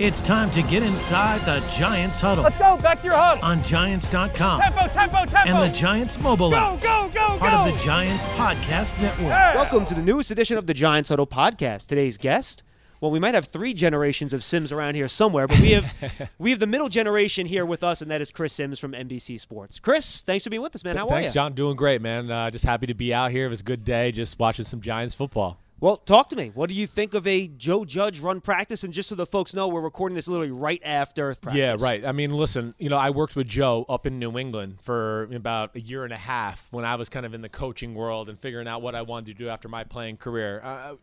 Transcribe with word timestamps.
It's 0.00 0.20
time 0.20 0.50
to 0.50 0.62
get 0.62 0.82
inside 0.82 1.40
the 1.42 1.64
Giants 1.72 2.20
huddle 2.20 2.42
Let's 2.42 2.58
go, 2.58 2.76
back 2.78 2.98
to 3.02 3.04
your 3.04 3.14
huddle. 3.14 3.44
on 3.44 3.62
Giants.com 3.62 4.60
Tempo, 4.60 4.88
tempo, 4.88 5.24
tempo. 5.24 5.36
and 5.36 5.56
the 5.72 5.72
Giants 5.72 6.18
mobile 6.18 6.50
go, 6.50 6.56
app, 6.56 6.80
go, 6.80 7.08
go, 7.12 7.12
go. 7.12 7.38
part 7.38 7.52
go. 7.52 7.70
of 7.72 7.78
the 7.78 7.84
Giants 7.84 8.24
podcast 8.26 9.00
network. 9.00 9.28
Yeah. 9.28 9.54
Welcome 9.54 9.84
to 9.84 9.94
the 9.94 10.02
newest 10.02 10.32
edition 10.32 10.58
of 10.58 10.66
the 10.66 10.74
Giants 10.74 11.10
Huddle 11.10 11.28
podcast. 11.28 11.86
Today's 11.86 12.16
guest, 12.16 12.64
well, 13.00 13.12
we 13.12 13.20
might 13.20 13.34
have 13.36 13.44
three 13.46 13.72
generations 13.72 14.32
of 14.32 14.42
Sims 14.42 14.72
around 14.72 14.96
here 14.96 15.06
somewhere, 15.06 15.46
but 15.46 15.60
we 15.60 15.70
have 15.70 15.94
we 16.40 16.50
have 16.50 16.58
the 16.58 16.66
middle 16.66 16.88
generation 16.88 17.46
here 17.46 17.64
with 17.64 17.84
us, 17.84 18.02
and 18.02 18.10
that 18.10 18.20
is 18.20 18.32
Chris 18.32 18.52
Sims 18.52 18.80
from 18.80 18.94
NBC 18.94 19.38
Sports. 19.38 19.78
Chris, 19.78 20.22
thanks 20.22 20.42
for 20.42 20.50
being 20.50 20.60
with 20.62 20.74
us, 20.74 20.82
man. 20.82 20.96
How 20.96 21.02
Thanks, 21.06 21.12
are 21.12 21.14
you? 21.18 21.22
Thanks, 21.26 21.34
John. 21.34 21.52
Doing 21.52 21.76
great, 21.76 22.02
man. 22.02 22.28
Uh, 22.28 22.50
just 22.50 22.64
happy 22.64 22.88
to 22.88 22.94
be 22.94 23.14
out 23.14 23.30
here. 23.30 23.46
It 23.46 23.50
was 23.50 23.60
a 23.60 23.64
good 23.64 23.84
day. 23.84 24.10
Just 24.10 24.40
watching 24.40 24.64
some 24.64 24.80
Giants 24.80 25.14
football. 25.14 25.60
Well, 25.84 25.98
talk 25.98 26.30
to 26.30 26.36
me. 26.36 26.50
What 26.54 26.70
do 26.70 26.74
you 26.74 26.86
think 26.86 27.12
of 27.12 27.26
a 27.26 27.46
Joe 27.46 27.84
Judge 27.84 28.18
run 28.18 28.40
practice? 28.40 28.84
And 28.84 28.94
just 28.94 29.10
so 29.10 29.14
the 29.16 29.26
folks 29.26 29.52
know, 29.52 29.68
we're 29.68 29.82
recording 29.82 30.16
this 30.16 30.26
literally 30.26 30.50
right 30.50 30.80
after 30.82 31.34
practice. 31.34 31.60
Yeah, 31.60 31.76
right. 31.78 32.02
I 32.06 32.12
mean, 32.12 32.32
listen, 32.32 32.74
you 32.78 32.88
know, 32.88 32.96
I 32.96 33.10
worked 33.10 33.36
with 33.36 33.48
Joe 33.48 33.84
up 33.86 34.06
in 34.06 34.18
New 34.18 34.38
England 34.38 34.78
for 34.80 35.24
about 35.24 35.76
a 35.76 35.80
year 35.80 36.04
and 36.04 36.12
a 36.14 36.16
half 36.16 36.68
when 36.70 36.86
I 36.86 36.94
was 36.94 37.10
kind 37.10 37.26
of 37.26 37.34
in 37.34 37.42
the 37.42 37.50
coaching 37.50 37.94
world 37.94 38.30
and 38.30 38.40
figuring 38.40 38.66
out 38.66 38.80
what 38.80 38.94
I 38.94 39.02
wanted 39.02 39.26
to 39.26 39.34
do 39.34 39.50
after 39.50 39.68
my 39.68 39.84
playing 39.84 40.16
career. 40.16 40.62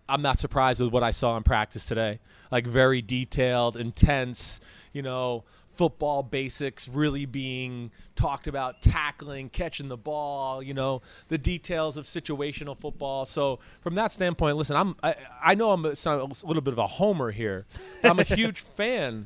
I'm 0.10 0.24
not 0.24 0.40
surprised 0.40 0.82
with 0.82 0.92
what 0.92 1.04
I 1.04 1.12
saw 1.12 1.38
in 1.38 1.44
practice 1.44 1.86
today. 1.86 2.18
Like 2.50 2.66
very 2.66 3.04
detailed, 3.04 3.78
intense, 3.78 4.62
you 4.94 5.04
know, 5.04 5.44
football 5.82 6.22
basics 6.22 6.88
really 6.88 7.26
being 7.26 7.90
talked 8.16 8.46
about 8.46 8.84
tackling 8.84 9.50
catching 9.50 9.88
the 9.88 9.98
ball 9.98 10.62
you 10.62 10.76
know 10.76 11.02
the 11.30 11.40
details 11.40 11.98
of 11.98 12.06
situational 12.06 12.78
football 12.78 13.26
so 13.26 13.58
from 13.80 13.96
that 13.96 14.12
standpoint 14.12 14.56
listen 14.56 14.76
i'm 14.76 14.96
i, 15.02 15.16
I 15.44 15.56
know 15.56 15.72
i'm 15.72 15.84
a, 15.84 15.90
a 15.90 16.28
little 16.44 16.62
bit 16.62 16.74
of 16.74 16.78
a 16.78 16.86
homer 16.86 17.32
here 17.32 17.66
i'm 18.04 18.20
a 18.20 18.24
huge 18.38 18.60
fan 18.60 19.26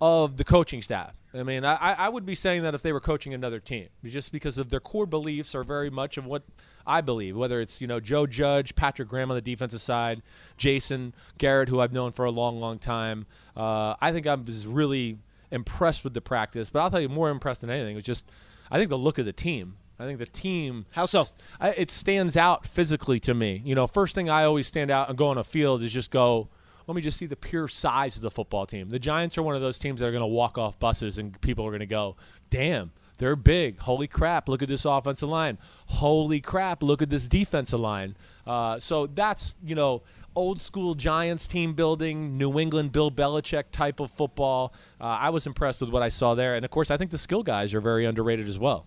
of 0.00 0.36
the 0.36 0.44
coaching 0.44 0.82
staff. 0.82 1.14
I 1.34 1.42
mean, 1.42 1.64
I, 1.64 1.94
I 1.94 2.08
would 2.08 2.24
be 2.24 2.34
saying 2.34 2.62
that 2.62 2.74
if 2.74 2.82
they 2.82 2.92
were 2.92 3.00
coaching 3.00 3.34
another 3.34 3.60
team, 3.60 3.88
just 4.04 4.32
because 4.32 4.56
of 4.56 4.70
their 4.70 4.80
core 4.80 5.06
beliefs 5.06 5.54
are 5.54 5.64
very 5.64 5.90
much 5.90 6.16
of 6.16 6.24
what 6.24 6.42
I 6.86 7.00
believe. 7.00 7.36
Whether 7.36 7.60
it's 7.60 7.80
you 7.80 7.86
know 7.86 8.00
Joe 8.00 8.26
Judge, 8.26 8.74
Patrick 8.74 9.08
Graham 9.08 9.30
on 9.30 9.34
the 9.34 9.42
defensive 9.42 9.80
side, 9.80 10.22
Jason 10.56 11.12
Garrett, 11.36 11.68
who 11.68 11.80
I've 11.80 11.92
known 11.92 12.12
for 12.12 12.24
a 12.24 12.30
long, 12.30 12.58
long 12.58 12.78
time. 12.78 13.26
Uh, 13.56 13.94
I 14.00 14.12
think 14.12 14.26
I 14.26 14.34
was 14.34 14.66
really 14.66 15.18
impressed 15.50 16.04
with 16.04 16.14
the 16.14 16.20
practice. 16.20 16.70
But 16.70 16.80
I'll 16.80 16.90
tell 16.90 17.00
you, 17.00 17.08
more 17.08 17.30
impressed 17.30 17.60
than 17.62 17.70
anything 17.70 17.96
was 17.96 18.04
just 18.04 18.30
I 18.70 18.78
think 18.78 18.90
the 18.90 18.98
look 18.98 19.18
of 19.18 19.24
the 19.24 19.32
team. 19.32 19.76
I 19.98 20.04
think 20.04 20.18
the 20.18 20.26
team. 20.26 20.86
How 20.92 21.06
so? 21.06 21.24
I, 21.60 21.70
it 21.70 21.90
stands 21.90 22.36
out 22.36 22.64
physically 22.64 23.18
to 23.20 23.34
me. 23.34 23.60
You 23.64 23.74
know, 23.74 23.86
first 23.86 24.14
thing 24.14 24.30
I 24.30 24.44
always 24.44 24.66
stand 24.66 24.90
out 24.90 25.08
and 25.08 25.18
go 25.18 25.28
on 25.28 25.38
a 25.38 25.44
field 25.44 25.82
is 25.82 25.92
just 25.92 26.10
go. 26.10 26.48
Let 26.86 26.94
me 26.94 27.02
just 27.02 27.18
see 27.18 27.26
the 27.26 27.36
pure 27.36 27.68
size 27.68 28.16
of 28.16 28.22
the 28.22 28.30
football 28.30 28.64
team. 28.64 28.88
The 28.88 28.98
Giants 28.98 29.36
are 29.36 29.42
one 29.42 29.54
of 29.54 29.60
those 29.60 29.78
teams 29.78 30.00
that 30.00 30.06
are 30.06 30.10
going 30.10 30.22
to 30.22 30.26
walk 30.26 30.56
off 30.56 30.78
buses 30.78 31.18
and 31.18 31.38
people 31.42 31.66
are 31.66 31.70
going 31.70 31.80
to 31.80 31.86
go, 31.86 32.16
"Damn, 32.48 32.92
they're 33.18 33.36
big. 33.36 33.80
Holy 33.80 34.06
crap! 34.06 34.48
Look 34.48 34.62
at 34.62 34.68
this 34.68 34.84
offensive 34.84 35.28
line. 35.28 35.58
Holy 35.86 36.40
crap! 36.40 36.82
Look 36.82 37.02
at 37.02 37.10
this 37.10 37.28
defensive 37.28 37.80
line." 37.80 38.16
Uh, 38.46 38.78
so 38.78 39.06
that's 39.06 39.54
you 39.62 39.74
know 39.74 40.02
old 40.34 40.60
school 40.60 40.94
Giants 40.94 41.46
team 41.48 41.74
building, 41.74 42.38
New 42.38 42.58
England 42.58 42.92
Bill 42.92 43.10
Belichick 43.10 43.64
type 43.72 43.98
of 44.00 44.10
football. 44.10 44.72
Uh, 45.00 45.04
I 45.04 45.30
was 45.30 45.46
impressed 45.46 45.80
with 45.80 45.90
what 45.90 46.02
I 46.02 46.08
saw 46.08 46.34
there, 46.34 46.54
and 46.54 46.64
of 46.64 46.70
course, 46.70 46.90
I 46.90 46.96
think 46.96 47.10
the 47.10 47.18
skill 47.18 47.42
guys 47.42 47.74
are 47.74 47.80
very 47.80 48.04
underrated 48.06 48.48
as 48.48 48.58
well. 48.58 48.86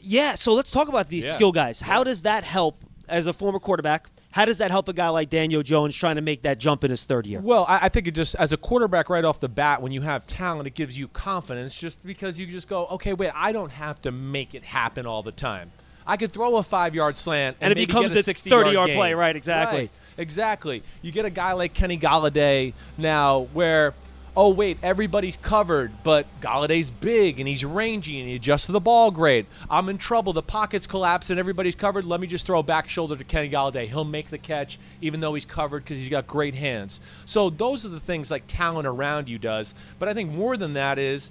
Yeah, 0.00 0.34
so 0.34 0.52
let's 0.52 0.70
talk 0.70 0.88
about 0.88 1.08
these 1.08 1.24
Yeah. 1.24 1.32
skill 1.32 1.52
guys. 1.52 1.80
How 1.80 2.04
does 2.04 2.22
that 2.22 2.44
help 2.44 2.82
as 3.08 3.26
a 3.26 3.32
former 3.32 3.58
quarterback? 3.58 4.10
How 4.34 4.44
does 4.46 4.58
that 4.58 4.72
help 4.72 4.88
a 4.88 4.92
guy 4.92 5.10
like 5.10 5.30
Daniel 5.30 5.62
Jones 5.62 5.94
trying 5.94 6.16
to 6.16 6.20
make 6.20 6.42
that 6.42 6.58
jump 6.58 6.82
in 6.82 6.90
his 6.90 7.04
third 7.04 7.24
year? 7.24 7.38
Well, 7.38 7.64
I, 7.68 7.82
I 7.82 7.88
think 7.88 8.08
it 8.08 8.16
just 8.16 8.34
as 8.34 8.52
a 8.52 8.56
quarterback 8.56 9.08
right 9.08 9.24
off 9.24 9.38
the 9.38 9.48
bat, 9.48 9.80
when 9.80 9.92
you 9.92 10.00
have 10.00 10.26
talent, 10.26 10.66
it 10.66 10.74
gives 10.74 10.98
you 10.98 11.06
confidence. 11.06 11.80
Just 11.80 12.04
because 12.04 12.36
you 12.36 12.48
just 12.48 12.68
go, 12.68 12.86
okay, 12.86 13.12
wait, 13.12 13.30
I 13.32 13.52
don't 13.52 13.70
have 13.70 14.02
to 14.02 14.10
make 14.10 14.56
it 14.56 14.64
happen 14.64 15.06
all 15.06 15.22
the 15.22 15.30
time. 15.30 15.70
I 16.04 16.16
could 16.16 16.32
throw 16.32 16.56
a 16.56 16.64
five-yard 16.64 17.14
slant 17.14 17.58
And 17.60 17.70
it 17.70 17.76
maybe 17.76 17.86
becomes 17.86 18.12
get 18.12 18.26
a 18.26 18.34
60-yard 18.34 18.66
30-yard 18.66 18.86
gain. 18.88 18.96
play, 18.96 19.14
right, 19.14 19.36
exactly. 19.36 19.78
Right, 19.82 19.90
exactly. 20.18 20.82
You 21.00 21.12
get 21.12 21.26
a 21.26 21.30
guy 21.30 21.52
like 21.52 21.72
Kenny 21.72 21.96
Golladay 21.96 22.74
now, 22.98 23.42
where 23.52 23.94
oh 24.36 24.48
wait, 24.48 24.78
everybody's 24.82 25.36
covered, 25.36 25.92
but 26.02 26.26
Golladay's 26.40 26.90
big 26.90 27.38
and 27.38 27.48
he's 27.48 27.64
rangy 27.64 28.18
and 28.18 28.28
he 28.28 28.36
adjusts 28.36 28.66
to 28.66 28.72
the 28.72 28.80
ball 28.80 29.10
great. 29.10 29.46
I'm 29.70 29.88
in 29.88 29.98
trouble. 29.98 30.32
The 30.32 30.42
pockets 30.42 30.86
collapse 30.86 31.30
and 31.30 31.38
everybody's 31.38 31.74
covered. 31.74 32.04
Let 32.04 32.20
me 32.20 32.26
just 32.26 32.46
throw 32.46 32.58
a 32.58 32.62
back 32.62 32.88
shoulder 32.88 33.16
to 33.16 33.24
Kenny 33.24 33.48
Golladay. 33.48 33.86
He'll 33.86 34.04
make 34.04 34.28
the 34.28 34.38
catch 34.38 34.78
even 35.00 35.20
though 35.20 35.34
he's 35.34 35.44
covered 35.44 35.84
because 35.84 35.98
he's 35.98 36.08
got 36.08 36.26
great 36.26 36.54
hands. 36.54 37.00
So 37.26 37.50
those 37.50 37.86
are 37.86 37.90
the 37.90 38.00
things 38.00 38.30
like 38.30 38.44
talent 38.46 38.86
around 38.86 39.28
you 39.28 39.38
does. 39.38 39.74
But 39.98 40.08
I 40.08 40.14
think 40.14 40.32
more 40.32 40.56
than 40.56 40.74
that 40.74 40.98
is 40.98 41.30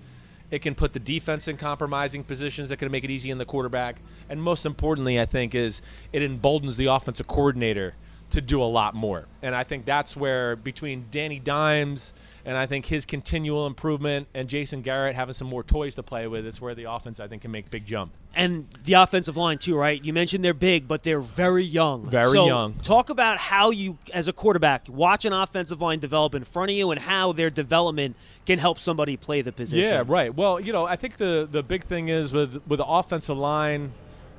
it 0.50 0.62
can 0.62 0.76
put 0.76 0.94
the 0.94 1.00
defense 1.00 1.48
in 1.48 1.58
compromising 1.58 2.24
positions 2.24 2.70
that 2.70 2.78
can 2.78 2.92
make 2.92 3.04
it 3.04 3.10
easy 3.10 3.32
in 3.32 3.38
the 3.38 3.46
quarterback. 3.46 3.98
And 4.30 4.42
most 4.42 4.66
importantly, 4.66 5.20
I 5.20 5.26
think, 5.26 5.56
is 5.56 5.82
it 6.12 6.22
emboldens 6.22 6.78
the 6.78 6.86
offensive 6.86 7.28
coordinator 7.28 7.96
to 8.32 8.42
do 8.42 8.62
a 8.62 8.66
lot 8.66 8.96
more. 8.96 9.26
And 9.42 9.54
I 9.54 9.64
think 9.64 9.86
that's 9.86 10.18
where 10.18 10.56
between 10.56 11.06
Danny 11.12 11.40
Dimes 11.40 12.14
and 12.46 12.58
I 12.58 12.66
think 12.66 12.86
his 12.88 13.06
continual 13.06 13.68
improvement 13.68 14.28
and 14.34 14.50
Jason 14.50 14.82
Garrett 14.82 15.16
having 15.16 15.34
some 15.34 15.48
more 15.48 15.64
toys 15.64 15.96
to 15.96 16.04
play 16.04 16.28
with, 16.28 16.46
it's 16.46 16.60
where 16.60 16.76
the 16.76 16.86
offense 16.92 17.20
I 17.20 17.28
think 17.28 17.44
can 17.44 17.52
make 17.52 17.70
big 17.70 17.86
jump. 17.86 18.12
and 18.36 18.68
the 18.86 18.94
offensive 18.94 19.38
line 19.38 19.60
too, 19.60 19.76
right? 19.78 20.04
You 20.04 20.12
mentioned 20.12 20.44
they're 20.44 20.54
big, 20.56 20.88
but 20.88 21.04
they're 21.04 21.20
very 21.22 21.64
young. 21.64 22.10
Very 22.10 22.32
So, 22.32 22.48
young. 22.48 22.74
Talk 22.82 23.10
about 23.12 23.38
how 23.38 23.70
you, 23.70 23.98
as 24.12 24.28
a 24.28 24.34
quarterback, 24.34 24.88
watch 24.90 25.24
an 25.26 25.32
offensive 25.34 25.80
line 25.82 26.00
develop 26.00 26.34
in 26.34 26.44
front 26.44 26.72
of 26.72 26.76
you, 26.76 26.90
and 26.90 27.00
how 27.00 27.32
their 27.34 27.52
development 27.52 28.16
can 28.48 28.58
help 28.58 28.80
somebody 28.80 29.16
play 29.16 29.42
the 29.44 29.52
position. 29.52 29.88
Yeah, 29.88 30.04
right. 30.08 30.34
Well, 30.36 30.60
you 30.60 30.74
know, 30.74 30.86
I 30.86 30.96
think 30.96 31.18
the 31.18 31.48
the 31.50 31.62
big 31.62 31.84
thing 31.84 32.10
is 32.10 32.34
with 32.34 32.60
with 32.68 32.80
the 32.80 32.86
offensive 32.86 33.38
line, 33.38 33.92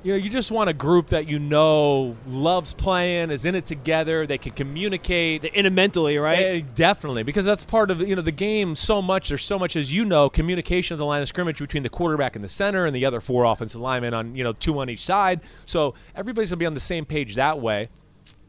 you 0.05 0.11
know, 0.11 0.17
you 0.19 0.29
just 0.29 0.51
want 0.51 0.69
a 0.69 0.73
group 0.73 1.07
that 1.07 1.27
you 1.27 1.39
know 1.39 2.15
loves 2.27 2.75
playing, 2.75 3.31
is 3.31 3.43
in 3.43 3.55
it 3.55 3.65
together, 3.65 4.27
they 4.27 4.37
can 4.37 4.51
communicate. 4.51 5.41
They're 5.41 5.51
in 5.51 5.65
it 5.65 5.73
mentally, 5.73 6.19
right? 6.19 6.37
Eh, 6.37 6.61
definitely, 6.75 7.23
because 7.23 7.43
that's 7.43 7.65
part 7.65 7.89
of 7.89 8.01
you 8.01 8.15
know 8.15 8.21
the 8.21 8.31
game. 8.31 8.75
So 8.75 9.01
much, 9.01 9.29
there's 9.29 9.43
so 9.43 9.57
much 9.57 9.75
as 9.75 9.91
you 9.91 10.05
know, 10.05 10.29
communication 10.29 10.93
of 10.93 10.99
the 10.99 11.07
line 11.07 11.23
of 11.23 11.27
scrimmage 11.27 11.57
between 11.57 11.81
the 11.81 11.89
quarterback 11.89 12.35
and 12.35 12.43
the 12.43 12.49
center, 12.49 12.85
and 12.85 12.95
the 12.95 13.03
other 13.03 13.19
four 13.19 13.45
offensive 13.45 13.81
linemen 13.81 14.13
on 14.13 14.35
you 14.35 14.43
know 14.43 14.53
two 14.53 14.77
on 14.79 14.91
each 14.91 15.03
side. 15.03 15.41
So 15.65 15.95
everybody's 16.15 16.51
gonna 16.51 16.59
be 16.59 16.67
on 16.67 16.75
the 16.75 16.79
same 16.79 17.05
page 17.05 17.33
that 17.33 17.59
way, 17.59 17.89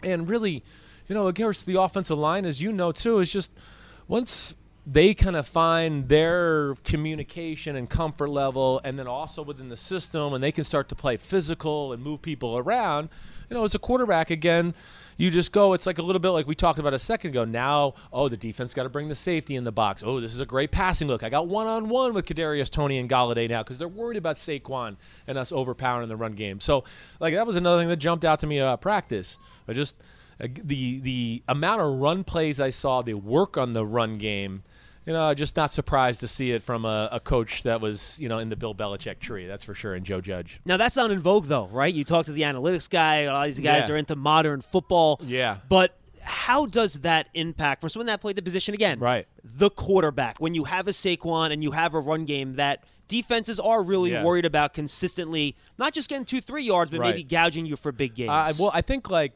and 0.03 0.29
really, 0.29 0.63
you 1.09 1.15
know, 1.15 1.27
against 1.27 1.65
the 1.65 1.81
offensive 1.81 2.19
line, 2.19 2.45
as 2.45 2.61
you 2.61 2.71
know 2.71 2.93
too, 2.93 3.19
is 3.21 3.33
just 3.33 3.51
once 4.09 4.55
they 4.87 5.15
kind 5.15 5.35
of 5.35 5.49
find 5.49 6.09
their 6.09 6.77
communication 6.85 7.75
and 7.75 7.91
comfort 7.91 8.31
level, 8.31 8.81
and 8.85 8.97
then 8.97 9.09
also 9.09 9.43
within 9.43 9.69
the 9.69 9.77
system, 9.77 10.33
and 10.33 10.43
they 10.43 10.53
can 10.53 10.63
start 10.63 10.89
to 10.91 10.95
play 10.95 11.17
physical 11.17 11.93
and 11.93 12.01
move 12.01 12.23
people 12.23 12.57
around. 12.57 13.09
You 13.51 13.57
know, 13.57 13.65
as 13.65 13.75
a 13.75 13.81
quarterback, 13.81 14.31
again, 14.31 14.75
you 15.17 15.31
just 15.31 15.51
go. 15.51 15.73
It's 15.73 15.87
like 15.87 15.99
a 15.99 16.03
little 16.03 16.21
bit 16.21 16.31
like 16.31 16.47
we 16.47 16.55
talked 16.55 16.79
about 16.79 16.95
a 16.95 17.01
second 17.01 17.31
ago. 17.31 17.45
Now, 17.45 17.95
oh, 18.13 18.29
the 18.29 18.37
defense 18.37 18.75
got 18.75 18.85
to 18.85 18.89
bring 18.89 19.09
the 19.09 19.15
safety 19.17 19.57
in 19.57 19.65
the 19.65 19.73
box. 19.73 20.05
Oh, 20.05 20.21
this 20.21 20.33
is 20.33 20.41
a 20.41 20.47
great 20.47 20.71
passing 20.71 21.09
look. 21.09 21.25
I 21.25 21.31
got 21.31 21.49
one 21.49 21.67
on 21.67 21.89
one 21.89 22.15
with 22.15 22.27
Kadarius 22.27 22.71
Toney 22.71 22.99
and 22.99 23.11
Golladay 23.11 23.49
now 23.49 23.65
because 23.65 23.79
they're 23.79 23.89
worried 23.89 24.19
about 24.19 24.37
Saquon 24.37 24.97
and 25.27 25.37
us 25.37 25.51
overpowering 25.51 26.09
the 26.09 26.17
run 26.17 26.35
game. 26.35 26.61
So, 26.61 26.85
like 27.19 27.35
that 27.35 27.47
was 27.47 27.57
another 27.57 27.81
thing 27.83 27.89
that 27.89 27.97
jumped 27.97 28.25
out 28.25 28.39
to 28.41 28.47
me 28.47 28.59
about 28.59 28.81
practice. 28.81 29.39
I 29.67 29.73
just 29.73 29.97
uh, 30.41 30.49
the 30.63 31.01
the 31.01 31.43
amount 31.49 31.81
of 31.81 32.01
run 32.01 32.25
plays 32.25 32.61
I 32.61 32.71
saw, 32.71 33.03
the 33.03 33.15
work 33.15 33.57
on 33.57 33.73
the 33.73 33.85
run 33.87 34.19
game. 34.19 34.63
You 35.07 35.13
know, 35.13 35.33
just 35.35 35.55
not 35.55 35.71
surprised 35.71 36.19
to 36.21 36.29
see 36.29 36.51
it 36.51 36.65
from 36.65 36.85
a, 36.85 37.09
a 37.13 37.21
coach 37.21 37.63
that 37.63 37.81
was, 37.81 38.19
you 38.19 38.29
know, 38.29 38.41
in 38.41 38.49
the 38.49 38.57
Bill 38.57 38.75
Belichick 38.75 39.21
tree. 39.21 39.47
That's 39.47 39.63
for 39.63 39.73
sure. 39.73 39.95
And 39.95 40.05
Joe 40.05 40.21
Judge. 40.21 40.61
Now 40.65 40.77
that's 40.77 40.97
not 40.97 41.13
in 41.13 41.21
vogue 41.21 41.45
though, 41.47 41.67
right? 41.69 41.95
You 41.95 42.03
talk 42.03 42.27
to 42.27 42.33
the 42.33 42.43
analytics 42.43 42.91
guy. 42.91 43.19
A 43.21 43.33
lot 43.33 43.49
of 43.49 43.55
these 43.55 43.63
guys 43.65 43.89
Yeah. 43.89 43.95
are 43.95 43.97
into 43.99 44.17
modern 44.17 44.63
football. 44.63 45.21
Yeah. 45.23 45.59
But 45.69 45.97
how 46.23 46.67
does 46.67 46.95
that 47.03 47.29
impact 47.35 47.83
for 47.83 47.89
someone 47.89 48.07
that 48.09 48.21
played 48.21 48.35
the 48.35 48.43
position 48.43 48.75
again? 48.75 48.99
Right. 48.99 49.29
The 49.45 49.71
quarterback. 49.71 50.39
When 50.41 50.57
you 50.57 50.65
have 50.65 50.89
a 50.89 50.91
Saquon 50.91 51.53
and 51.53 51.63
you 51.63 51.71
have 51.71 51.95
a 51.95 52.01
run 52.01 52.25
game 52.25 52.55
that 52.55 52.83
defenses 53.07 53.61
are 53.61 53.85
really 53.85 54.11
Yeah. 54.11 54.25
worried 54.25 54.45
about 54.45 54.73
consistently, 54.73 55.55
not 55.79 55.93
just 55.93 56.09
getting 56.09 56.25
two, 56.25 56.41
three 56.41 56.65
yards, 56.65 56.91
but 56.91 56.99
Right. 56.99 57.11
maybe 57.15 57.23
gouging 57.23 57.65
you 57.65 57.77
for 57.77 57.93
big 57.93 58.17
games. 58.17 58.31
Uh, 58.31 58.53
well, 58.59 58.73
I 58.75 58.83
think 58.83 59.09
like, 59.09 59.35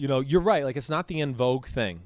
you 0.00 0.08
know, 0.08 0.20
you're 0.20 0.40
right. 0.40 0.64
Like 0.64 0.78
it's 0.78 0.88
not 0.88 1.08
the 1.08 1.20
in 1.20 1.34
vogue 1.34 1.66
thing, 1.66 2.00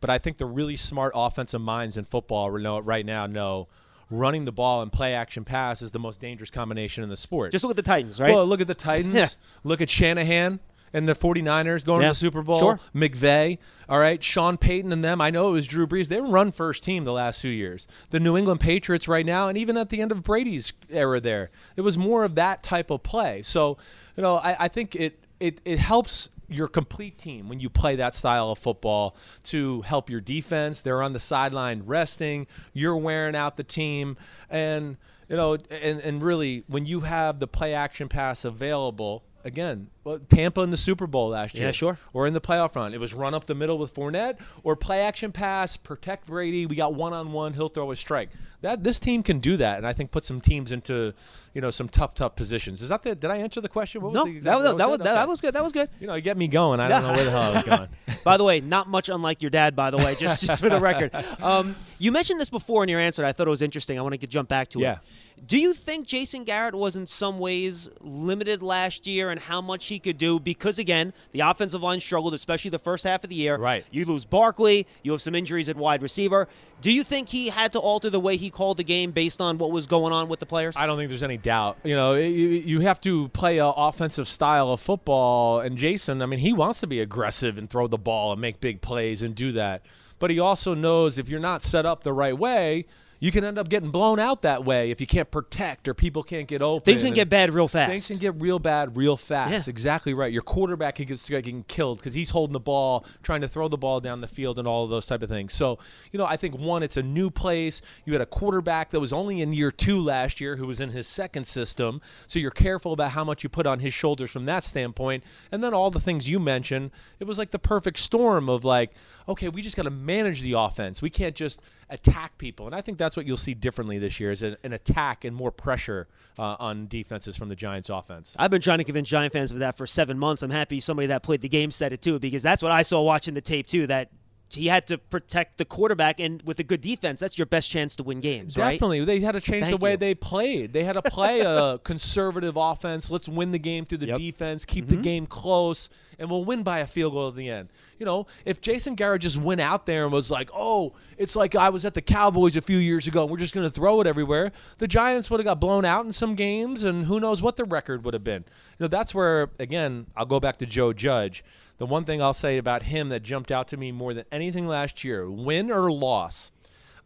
but 0.00 0.08
I 0.08 0.18
think 0.18 0.38
the 0.38 0.46
really 0.46 0.76
smart 0.76 1.12
offensive 1.16 1.60
minds 1.60 1.96
in 1.96 2.04
football 2.04 2.48
know 2.56 2.78
right 2.78 3.04
now 3.04 3.26
know 3.26 3.66
running 4.10 4.44
the 4.44 4.52
ball 4.52 4.80
and 4.80 4.92
play 4.92 5.12
action 5.12 5.44
pass 5.44 5.82
is 5.82 5.90
the 5.90 5.98
most 5.98 6.20
dangerous 6.20 6.50
combination 6.50 7.02
in 7.02 7.10
the 7.10 7.16
sport. 7.16 7.50
just 7.50 7.64
look 7.64 7.70
at 7.70 7.76
the 7.76 7.82
Titans, 7.82 8.20
right? 8.20 8.32
Well, 8.32 8.46
look 8.46 8.60
at 8.60 8.68
the 8.68 8.74
Titans. 8.76 9.14
Yeah. 9.14 9.26
Look 9.64 9.80
at 9.80 9.90
Shanahan 9.90 10.60
and 10.92 11.08
the 11.08 11.14
49ers 11.14 11.84
going 11.84 12.02
Yeah. 12.02 12.08
to 12.08 12.12
the 12.12 12.14
Super 12.14 12.42
Bowl. 12.42 12.60
Sure. 12.60 12.80
McVay, 12.94 13.58
all 13.88 13.98
right, 13.98 14.22
Sean 14.22 14.56
Payton 14.56 14.92
and 14.92 15.02
them. 15.02 15.20
I 15.20 15.30
know 15.30 15.48
it 15.48 15.52
was 15.52 15.66
Drew 15.66 15.88
Brees. 15.88 16.06
They 16.08 16.20
run 16.20 16.52
first 16.52 16.84
team 16.84 17.02
the 17.04 17.12
last 17.12 17.40
few 17.42 17.50
years. 17.50 17.88
The 18.10 18.20
New 18.20 18.36
England 18.36 18.60
Patriots 18.60 19.08
right 19.08 19.26
now, 19.26 19.48
and 19.48 19.58
even 19.58 19.76
at 19.76 19.88
the 19.88 20.00
end 20.00 20.12
of 20.12 20.22
Brady's 20.22 20.72
era 20.90 21.18
there, 21.18 21.50
it 21.74 21.80
was 21.80 21.98
more 21.98 22.22
of 22.22 22.36
that 22.36 22.62
type 22.62 22.90
of 22.90 23.02
play. 23.02 23.42
So, 23.42 23.78
you 24.16 24.22
know, 24.22 24.36
I, 24.36 24.56
I 24.60 24.68
think 24.68 24.94
it, 24.94 25.18
it, 25.40 25.60
it 25.64 25.78
helps 25.80 26.28
your 26.52 26.68
complete 26.68 27.18
team 27.18 27.48
when 27.48 27.60
you 27.60 27.70
play 27.70 27.96
that 27.96 28.14
style 28.14 28.50
of 28.50 28.58
football 28.58 29.16
to 29.44 29.80
help 29.82 30.10
your 30.10 30.20
defense. 30.20 30.82
They're 30.82 31.02
on 31.02 31.12
the 31.12 31.20
sideline 31.20 31.82
resting. 31.84 32.46
You're 32.72 32.96
wearing 32.96 33.34
out 33.34 33.56
the 33.56 33.64
team, 33.64 34.16
and 34.50 34.96
you 35.28 35.36
know, 35.36 35.54
and 35.70 36.00
and 36.00 36.22
really 36.22 36.64
when 36.66 36.86
you 36.86 37.00
have 37.00 37.40
the 37.40 37.48
play 37.48 37.74
action 37.74 38.08
pass 38.08 38.44
available. 38.44 39.24
Again, 39.44 39.88
well, 40.04 40.18
Tampa 40.18 40.60
in 40.62 40.70
the 40.70 40.76
Super 40.76 41.06
Bowl 41.06 41.28
last 41.28 41.54
year. 41.54 41.66
Yeah, 41.66 41.72
sure. 41.72 41.98
Or 42.12 42.26
in 42.26 42.34
the 42.34 42.40
playoff 42.40 42.74
run. 42.74 42.92
It 42.94 43.00
was 43.00 43.14
run 43.14 43.34
up 43.34 43.44
the 43.46 43.54
middle 43.54 43.78
with 43.78 43.94
Fournette 43.94 44.38
or 44.64 44.74
play 44.76 45.00
action 45.00 45.30
pass, 45.32 45.76
protect 45.76 46.26
Brady. 46.26 46.66
We 46.66 46.76
got 46.76 46.94
one 46.94 47.12
on 47.12 47.32
one. 47.32 47.52
He'll 47.52 47.68
throw 47.68 47.90
a 47.92 47.96
strike. 47.96 48.30
That 48.62 48.84
this 48.84 49.00
team 49.00 49.24
can 49.24 49.40
do 49.40 49.56
that, 49.56 49.78
and 49.78 49.86
I 49.86 49.92
think 49.92 50.12
put 50.12 50.22
some 50.22 50.40
teams 50.40 50.70
into 50.70 51.14
you 51.52 51.60
know 51.60 51.70
some 51.70 51.88
tough, 51.88 52.14
tough 52.14 52.36
positions. 52.36 52.80
Is 52.80 52.90
that 52.90 53.02
the? 53.02 53.16
Did 53.16 53.28
I 53.30 53.38
answer 53.38 53.60
the 53.60 53.68
question? 53.68 54.02
What 54.02 54.12
was 54.12 54.14
No, 54.14 54.24
the 54.24 54.30
that, 54.32 54.36
exact- 54.36 54.56
was, 54.58 54.64
that, 54.78 54.88
was, 54.90 55.00
it? 55.00 55.02
that, 55.04 55.28
was 55.28 55.40
good. 55.40 55.54
That 55.54 55.62
was 55.64 55.72
good. 55.72 55.88
You 56.00 56.06
know, 56.06 56.14
you 56.14 56.20
get 56.22 56.36
me 56.36 56.46
going. 56.46 56.78
I 56.78 56.86
don't 56.88 57.02
know 57.02 57.12
where 57.12 57.24
the 57.24 57.30
hell 57.32 57.42
I 57.42 57.52
was 57.54 57.62
going. 57.64 57.88
By 58.24 58.36
the 58.36 58.44
way, 58.44 58.60
not 58.60 58.88
much 58.88 59.08
unlike 59.08 59.42
your 59.42 59.50
dad, 59.50 59.74
by 59.74 59.90
the 59.90 59.98
way, 59.98 60.14
just, 60.14 60.46
just 60.46 60.62
for 60.62 60.68
the 60.68 60.78
record. 60.78 61.10
Um, 61.40 61.74
you 61.98 62.12
mentioned 62.12 62.40
this 62.40 62.50
before 62.50 62.84
in 62.84 62.88
your 62.88 63.00
answer. 63.00 63.24
I 63.24 63.32
thought 63.32 63.48
it 63.48 63.50
was 63.50 63.62
interesting. 63.62 63.98
I 63.98 64.02
want 64.02 64.20
to 64.20 64.26
jump 64.28 64.48
back 64.48 64.68
to 64.68 64.78
Yeah. 64.78 64.92
it. 64.92 64.98
Do 65.44 65.58
you 65.58 65.74
think 65.74 66.06
Jason 66.06 66.44
Garrett 66.44 66.76
was 66.76 66.94
in 66.94 67.04
some 67.04 67.40
ways 67.40 67.88
limited 68.00 68.62
last 68.62 69.08
year 69.08 69.28
and 69.30 69.40
how 69.40 69.60
much 69.60 69.86
he 69.92 70.00
could 70.00 70.18
do? 70.18 70.40
Because, 70.40 70.78
again, 70.78 71.12
the 71.30 71.40
offensive 71.40 71.82
line 71.82 72.00
struggled, 72.00 72.34
especially 72.34 72.70
the 72.70 72.78
first 72.78 73.04
half 73.04 73.22
of 73.22 73.30
the 73.30 73.36
year. 73.36 73.56
Right. 73.56 73.84
You 73.90 74.04
lose 74.04 74.24
Barkley, 74.24 74.86
you 75.02 75.12
have 75.12 75.22
some 75.22 75.34
injuries 75.34 75.68
at 75.68 75.76
wide 75.76 76.02
receiver. 76.02 76.48
Do 76.80 76.90
you 76.90 77.04
think 77.04 77.28
he 77.28 77.48
had 77.48 77.72
to 77.74 77.78
alter 77.78 78.10
the 78.10 78.18
way 78.18 78.36
he 78.36 78.50
called 78.50 78.76
the 78.76 78.84
game 78.84 79.12
based 79.12 79.40
on 79.40 79.56
what 79.58 79.70
was 79.70 79.86
going 79.86 80.12
on 80.12 80.28
with 80.28 80.40
the 80.40 80.46
players? 80.46 80.76
I 80.76 80.86
don't 80.86 80.98
think 80.98 81.10
there's 81.10 81.22
any 81.22 81.36
doubt. 81.36 81.78
You 81.84 81.94
know, 81.94 82.14
you, 82.14 82.48
you 82.48 82.80
have 82.80 83.00
to 83.02 83.28
play 83.28 83.58
an 83.58 83.72
offensive 83.76 84.26
style 84.26 84.70
of 84.70 84.80
football. 84.80 85.60
And 85.60 85.78
Jason, 85.78 86.22
I 86.22 86.26
mean, 86.26 86.40
he 86.40 86.52
wants 86.52 86.80
to 86.80 86.88
be 86.88 87.00
aggressive 87.00 87.56
and 87.56 87.70
throw 87.70 87.86
the 87.86 87.98
ball 87.98 88.32
and 88.32 88.40
make 88.40 88.60
big 88.60 88.80
plays 88.80 89.22
and 89.22 89.34
do 89.34 89.52
that. 89.52 89.86
But 90.18 90.30
he 90.30 90.40
also 90.40 90.74
knows 90.74 91.18
if 91.18 91.28
you're 91.28 91.40
not 91.40 91.62
set 91.62 91.86
up 91.86 92.02
the 92.02 92.12
right 92.12 92.36
way, 92.36 92.86
you 93.22 93.30
can 93.30 93.44
end 93.44 93.56
up 93.56 93.68
getting 93.68 93.92
blown 93.92 94.18
out 94.18 94.42
that 94.42 94.64
way 94.64 94.90
if 94.90 95.00
you 95.00 95.06
can't 95.06 95.30
protect 95.30 95.86
or 95.86 95.94
people 95.94 96.24
can't 96.24 96.48
get 96.48 96.60
open. 96.60 96.84
Things 96.84 97.04
can 97.04 97.14
get 97.14 97.28
bad 97.28 97.52
real 97.52 97.68
fast. 97.68 97.88
Things 97.88 98.08
can 98.08 98.16
get 98.16 98.34
real 98.40 98.58
bad 98.58 98.96
real 98.96 99.16
fast. 99.16 99.52
Yeah. 99.52 99.70
Exactly 99.70 100.12
right. 100.12 100.32
Your 100.32 100.42
quarterback 100.42 100.96
can 100.96 101.04
get 101.04 101.24
getting 101.28 101.62
killed 101.62 101.98
because 101.98 102.14
he's 102.14 102.30
holding 102.30 102.52
the 102.52 102.58
ball, 102.58 103.06
trying 103.22 103.42
to 103.42 103.48
throw 103.48 103.68
the 103.68 103.78
ball 103.78 104.00
down 104.00 104.22
the 104.22 104.26
field, 104.26 104.58
and 104.58 104.66
all 104.66 104.82
of 104.82 104.90
those 104.90 105.06
type 105.06 105.22
of 105.22 105.28
things. 105.28 105.52
So, 105.52 105.78
you 106.10 106.18
know, 106.18 106.26
I 106.26 106.36
think 106.36 106.58
one, 106.58 106.82
it's 106.82 106.96
a 106.96 107.02
new 107.02 107.30
place. 107.30 107.80
You 108.04 108.12
had 108.12 108.22
a 108.22 108.26
quarterback 108.26 108.90
that 108.90 108.98
was 108.98 109.12
only 109.12 109.40
in 109.40 109.52
year 109.52 109.70
two 109.70 110.00
last 110.00 110.40
year, 110.40 110.56
who 110.56 110.66
was 110.66 110.80
in 110.80 110.90
his 110.90 111.06
second 111.06 111.46
system. 111.46 112.00
So 112.26 112.40
you're 112.40 112.50
careful 112.50 112.92
about 112.92 113.12
how 113.12 113.22
much 113.22 113.44
you 113.44 113.48
put 113.48 113.68
on 113.68 113.78
his 113.78 113.94
shoulders 113.94 114.32
from 114.32 114.46
that 114.46 114.64
standpoint. 114.64 115.22
And 115.52 115.62
then 115.62 115.72
all 115.72 115.92
the 115.92 116.00
things 116.00 116.28
you 116.28 116.40
mentioned, 116.40 116.90
it 117.20 117.28
was 117.28 117.38
like 117.38 117.52
the 117.52 117.60
perfect 117.60 117.98
storm 117.98 118.48
of 118.48 118.64
like, 118.64 118.90
okay, 119.28 119.48
we 119.48 119.62
just 119.62 119.76
got 119.76 119.84
to 119.84 119.90
manage 119.90 120.42
the 120.42 120.54
offense. 120.54 121.00
We 121.00 121.10
can't 121.10 121.36
just 121.36 121.62
attack 121.88 122.38
people. 122.38 122.66
And 122.66 122.74
I 122.74 122.80
think 122.80 122.98
that's 122.98 123.11
what 123.16 123.26
you'll 123.26 123.36
see 123.36 123.54
differently 123.54 123.98
this 123.98 124.18
year 124.20 124.30
is 124.30 124.42
an, 124.42 124.56
an 124.64 124.72
attack 124.72 125.24
and 125.24 125.34
more 125.34 125.50
pressure 125.50 126.08
uh, 126.38 126.56
on 126.58 126.86
defenses 126.88 127.36
from 127.36 127.48
the 127.48 127.56
Giants 127.56 127.88
offense. 127.90 128.34
I've 128.38 128.50
been 128.50 128.62
trying 128.62 128.78
to 128.78 128.84
convince 128.84 129.08
Giant 129.08 129.32
fans 129.32 129.52
of 129.52 129.58
that 129.60 129.76
for 129.76 129.86
seven 129.86 130.18
months. 130.18 130.42
I'm 130.42 130.50
happy 130.50 130.80
somebody 130.80 131.06
that 131.08 131.22
played 131.22 131.40
the 131.42 131.48
game 131.48 131.70
said 131.70 131.92
it 131.92 132.02
too, 132.02 132.18
because 132.18 132.42
that's 132.42 132.62
what 132.62 132.72
I 132.72 132.82
saw 132.82 133.02
watching 133.02 133.34
the 133.34 133.40
tape 133.40 133.66
too. 133.66 133.86
That 133.86 134.10
he 134.50 134.66
had 134.66 134.86
to 134.88 134.98
protect 134.98 135.56
the 135.56 135.64
quarterback, 135.64 136.20
and 136.20 136.42
with 136.42 136.58
a 136.60 136.62
good 136.62 136.82
defense, 136.82 137.20
that's 137.20 137.38
your 137.38 137.46
best 137.46 137.70
chance 137.70 137.96
to 137.96 138.02
win 138.02 138.20
games, 138.20 138.58
right? 138.58 138.72
Definitely. 138.72 139.02
They 139.06 139.20
had 139.20 139.32
to 139.32 139.40
change 139.40 139.64
Thank 139.64 139.78
the 139.78 139.82
way 139.82 139.92
you. 139.92 139.96
they 139.96 140.14
played. 140.14 140.74
They 140.74 140.84
had 140.84 140.92
to 140.92 141.00
play 141.00 141.40
a 141.40 141.78
conservative 141.84 142.56
offense. 142.58 143.10
Let's 143.10 143.28
win 143.30 143.52
the 143.52 143.58
game 143.58 143.86
through 143.86 143.98
the 143.98 144.08
Yep. 144.08 144.18
defense, 144.18 144.64
keep 144.66 144.86
Mm-hmm. 144.88 144.96
the 144.96 145.02
game 145.02 145.26
close, 145.26 145.88
and 146.18 146.28
we'll 146.30 146.44
win 146.44 146.62
by 146.64 146.80
a 146.80 146.86
field 146.86 147.14
goal 147.14 147.28
at 147.28 147.34
the 147.34 147.48
end. 147.48 147.70
You 148.02 148.06
know, 148.06 148.26
if 148.44 148.60
Jason 148.60 148.96
Garrett 148.96 149.22
just 149.22 149.36
went 149.36 149.60
out 149.60 149.86
there 149.86 150.02
and 150.02 150.12
was 150.12 150.28
like, 150.28 150.50
oh, 150.52 150.92
it's 151.16 151.36
like 151.36 151.54
I 151.54 151.68
was 151.68 151.84
at 151.84 151.94
the 151.94 152.02
Cowboys 152.02 152.56
a 152.56 152.60
few 152.60 152.78
years 152.78 153.06
ago 153.06 153.22
and 153.22 153.30
we're 153.30 153.36
just 153.36 153.54
going 153.54 153.64
to 153.64 153.70
throw 153.70 154.00
it 154.00 154.08
everywhere, 154.08 154.50
the 154.78 154.88
Giants 154.88 155.30
would 155.30 155.38
have 155.38 155.44
got 155.44 155.60
blown 155.60 155.84
out 155.84 156.04
in 156.04 156.10
some 156.10 156.34
games 156.34 156.82
and 156.82 157.04
who 157.04 157.20
knows 157.20 157.42
what 157.42 157.56
the 157.56 157.64
record 157.64 158.04
would 158.04 158.12
have 158.12 158.24
been. 158.24 158.42
You 158.42 158.80
know, 158.80 158.88
that's 158.88 159.14
where, 159.14 159.50
again, 159.60 160.08
I'll 160.16 160.26
go 160.26 160.40
back 160.40 160.56
to 160.56 160.66
Joe 160.66 160.92
Judge. 160.92 161.44
The 161.78 161.86
one 161.86 162.02
thing 162.02 162.20
I'll 162.20 162.34
say 162.34 162.58
about 162.58 162.82
him 162.82 163.08
that 163.10 163.22
jumped 163.22 163.52
out 163.52 163.68
to 163.68 163.76
me 163.76 163.92
more 163.92 164.14
than 164.14 164.24
anything 164.32 164.66
last 164.66 165.04
year, 165.04 165.30
win 165.30 165.70
or 165.70 165.92
loss, 165.92 166.50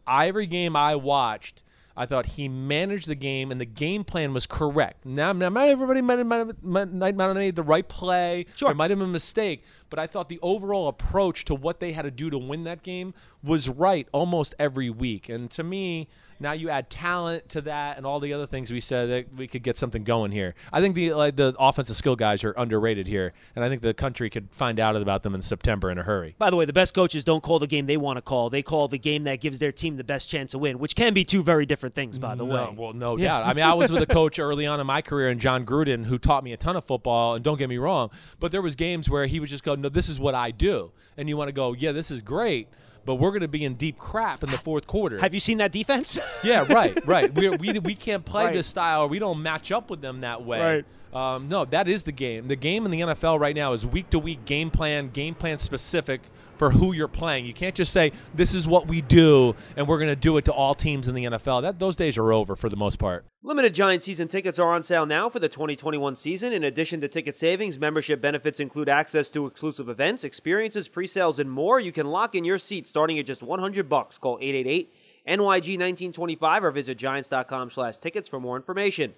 every 0.07 0.47
game 0.47 0.75
I 0.75 0.95
watched, 0.95 1.61
I 1.99 2.05
thought 2.05 2.27
he 2.27 2.47
managed 2.47 3.07
the 3.07 3.15
game 3.15 3.51
and 3.51 3.59
the 3.59 3.65
game 3.65 4.03
plan 4.03 4.31
was 4.31 4.45
correct. 4.45 5.03
Now, 5.03 5.33
now 5.33 5.49
not 5.49 5.67
everybody 5.67 6.01
might 6.01 6.19
have, 6.19 6.27
might, 6.27 6.37
have, 6.37 6.63
might, 6.63 6.93
might 6.93 7.19
have 7.19 7.35
made 7.35 7.55
the 7.55 7.63
right 7.63 7.87
play. 7.87 8.45
Sure. 8.55 8.69
There 8.69 8.75
might 8.75 8.91
have 8.91 8.99
been 8.99 9.09
a 9.09 9.11
mistake, 9.11 9.63
but 9.89 9.99
I 9.99 10.07
thought 10.07 10.29
the 10.29 10.39
overall 10.41 10.87
approach 10.87 11.45
to 11.45 11.55
what 11.55 11.79
they 11.79 11.91
had 11.91 12.03
to 12.03 12.11
do 12.11 12.29
to 12.29 12.37
win 12.37 12.63
that 12.65 12.83
game 12.83 13.13
was 13.43 13.69
right 13.69 14.07
almost 14.11 14.55
every 14.59 14.89
week. 14.89 15.29
And 15.29 15.49
to 15.51 15.63
me, 15.63 16.07
now 16.39 16.51
you 16.51 16.69
add 16.69 16.89
talent 16.89 17.49
to 17.49 17.61
that 17.61 17.97
and 17.97 18.05
all 18.05 18.19
the 18.19 18.33
other 18.33 18.45
things 18.45 18.71
we 18.71 18.79
said 18.79 19.09
that 19.09 19.33
we 19.33 19.47
could 19.47 19.63
get 19.63 19.75
something 19.75 20.03
going 20.03 20.31
here. 20.31 20.53
I 20.71 20.81
think 20.81 20.95
the 20.95 21.13
like, 21.13 21.35
the 21.35 21.55
offensive 21.57 21.95
skill 21.95 22.15
guys 22.15 22.43
are 22.43 22.51
underrated 22.51 23.07
here, 23.07 23.33
and 23.55 23.63
I 23.65 23.69
think 23.69 23.81
the 23.81 23.93
country 23.93 24.29
could 24.29 24.49
find 24.51 24.79
out 24.79 24.95
about 24.95 25.23
them 25.23 25.33
in 25.33 25.41
September 25.41 25.89
in 25.89 25.97
a 25.97 26.03
hurry. 26.03 26.35
By 26.37 26.49
the 26.49 26.55
way, 26.55 26.65
the 26.65 26.73
best 26.73 26.93
coaches 26.93 27.23
don't 27.23 27.41
call 27.41 27.59
the 27.59 27.67
game 27.67 27.85
they 27.85 27.97
want 27.97 28.17
to 28.17 28.21
call. 28.21 28.49
They 28.49 28.61
call 28.61 28.87
the 28.87 28.99
game 28.99 29.23
that 29.23 29.41
gives 29.41 29.59
their 29.59 29.71
team 29.71 29.97
the 29.97 30.03
best 30.03 30.29
chance 30.29 30.51
to 30.51 30.57
win, 30.57 30.79
which 30.79 30.95
can 30.95 31.13
be 31.13 31.25
two 31.25 31.43
very 31.43 31.65
different 31.65 31.95
things, 31.95 32.17
by 32.17 32.35
the 32.35 32.45
no, 32.45 32.53
way. 32.53 32.75
Well, 32.75 32.93
no 32.93 33.17
doubt. 33.17 33.45
I 33.45 33.53
mean, 33.53 33.65
I 33.65 33.73
was 33.73 33.91
with 33.91 34.03
a 34.03 34.05
coach 34.13 34.39
early 34.39 34.67
on 34.67 34.79
in 34.79 34.87
my 34.87 35.01
career, 35.01 35.29
and 35.29 35.39
Jon 35.39 35.65
Gruden, 35.65 36.05
who 36.05 36.17
taught 36.17 36.43
me 36.43 36.53
a 36.53 36.57
ton 36.57 36.75
of 36.75 36.85
football. 36.85 37.35
And 37.35 37.43
don't 37.43 37.57
get 37.57 37.69
me 37.69 37.77
wrong, 37.77 38.11
but 38.39 38.51
there 38.51 38.61
was 38.61 38.75
games 38.75 39.09
where 39.09 39.25
he 39.25 39.39
would 39.39 39.49
just 39.49 39.63
go, 39.63 39.75
"No, 39.81 39.89
this 39.89 40.09
is 40.09 40.19
what 40.19 40.35
I 40.35 40.51
do," 40.51 40.91
and 41.17 41.27
you 41.29 41.37
want 41.37 41.47
to 41.49 41.53
go, 41.53 41.73
"Yeah, 41.73 41.91
this 41.91 42.11
is 42.11 42.21
great." 42.21 42.67
But 43.05 43.15
we're 43.15 43.29
going 43.29 43.41
to 43.41 43.47
be 43.47 43.63
in 43.63 43.75
deep 43.75 43.97
crap 43.97 44.43
in 44.43 44.51
the 44.51 44.57
fourth 44.57 44.85
quarter. 44.85 45.17
Have 45.19 45.33
you 45.33 45.39
seen 45.39 45.59
that 45.59 45.71
defense? 45.71 46.19
Yeah, 46.43 46.65
right, 46.71 46.97
right. 47.05 47.33
We 47.33 47.49
we 47.51 47.79
we 47.79 47.95
can't 47.95 48.25
play 48.25 48.45
Right. 48.45 48.53
this 48.53 48.67
style. 48.67 49.03
or 49.03 49.07
We 49.07 49.17
don't 49.19 49.41
match 49.41 49.71
up 49.71 49.89
with 49.89 50.01
them 50.01 50.21
that 50.21 50.43
way. 50.43 50.83
Um, 51.13 51.47
no, 51.47 51.63
that 51.65 51.87
is 51.87 52.03
the 52.03 52.11
game. 52.11 52.49
The 52.49 52.57
game 52.57 52.83
in 52.85 52.91
the 52.91 52.99
NFL 52.99 53.39
right 53.39 53.55
now 53.55 53.71
is 53.71 53.85
week 53.85 54.09
to 54.09 54.19
week 54.19 54.43
game 54.43 54.69
plan, 54.69 55.09
game 55.09 55.35
plan 55.35 55.57
specific 55.57 56.21
for 56.57 56.69
who 56.71 56.91
you're 56.91 57.07
playing. 57.07 57.45
You 57.45 57.53
can't 57.53 57.73
just 57.75 57.93
say 57.93 58.11
this 58.35 58.53
is 58.53 58.67
what 58.67 58.87
we 58.87 59.01
do 59.01 59.55
and 59.77 59.87
we're 59.87 59.99
going 59.99 60.09
to 60.09 60.15
do 60.15 60.35
it 60.37 60.45
to 60.45 60.51
all 60.51 60.75
teams 60.75 61.07
in 61.07 61.15
the 61.15 61.23
NFL. 61.23 61.61
That 61.61 61.79
those 61.79 61.95
days 61.95 62.17
are 62.17 62.33
over 62.33 62.55
for 62.57 62.67
the 62.67 62.75
most 62.75 62.99
part. 62.99 63.25
Limited 63.47 63.73
Giant 63.73 64.03
season 64.03 64.27
tickets 64.27 64.59
are 64.59 64.73
on 64.73 64.83
sale 64.83 65.05
now 65.05 65.29
for 65.29 65.39
the 65.39 65.47
2021 65.47 66.17
season. 66.17 66.51
In 66.51 66.65
addition 66.65 66.99
to 66.99 67.07
ticket 67.07 67.33
savings, 67.33 67.79
membership 67.79 68.19
benefits 68.19 68.59
include 68.59 68.89
access 68.89 69.29
to 69.29 69.45
exclusive 69.45 69.87
events, 69.87 70.25
experiences, 70.25 70.89
pre-sales, 70.89 71.39
and 71.39 71.49
more. 71.49 71.79
You 71.79 71.93
can 71.93 72.07
lock 72.07 72.35
in 72.35 72.43
your 72.43 72.57
seat 72.57 72.89
starting 72.89 73.17
at 73.19 73.25
just 73.25 73.41
100 73.41 73.87
bucks. 73.87 74.17
Call 74.17 74.37
888 74.41 74.93
NYG 75.25 75.79
1925 75.79 76.65
or 76.65 76.71
visit 76.71 76.97
giants.com 76.97 77.71
slash 77.71 77.99
tickets 77.99 78.27
for 78.27 78.41
more 78.41 78.57
information. 78.57 79.13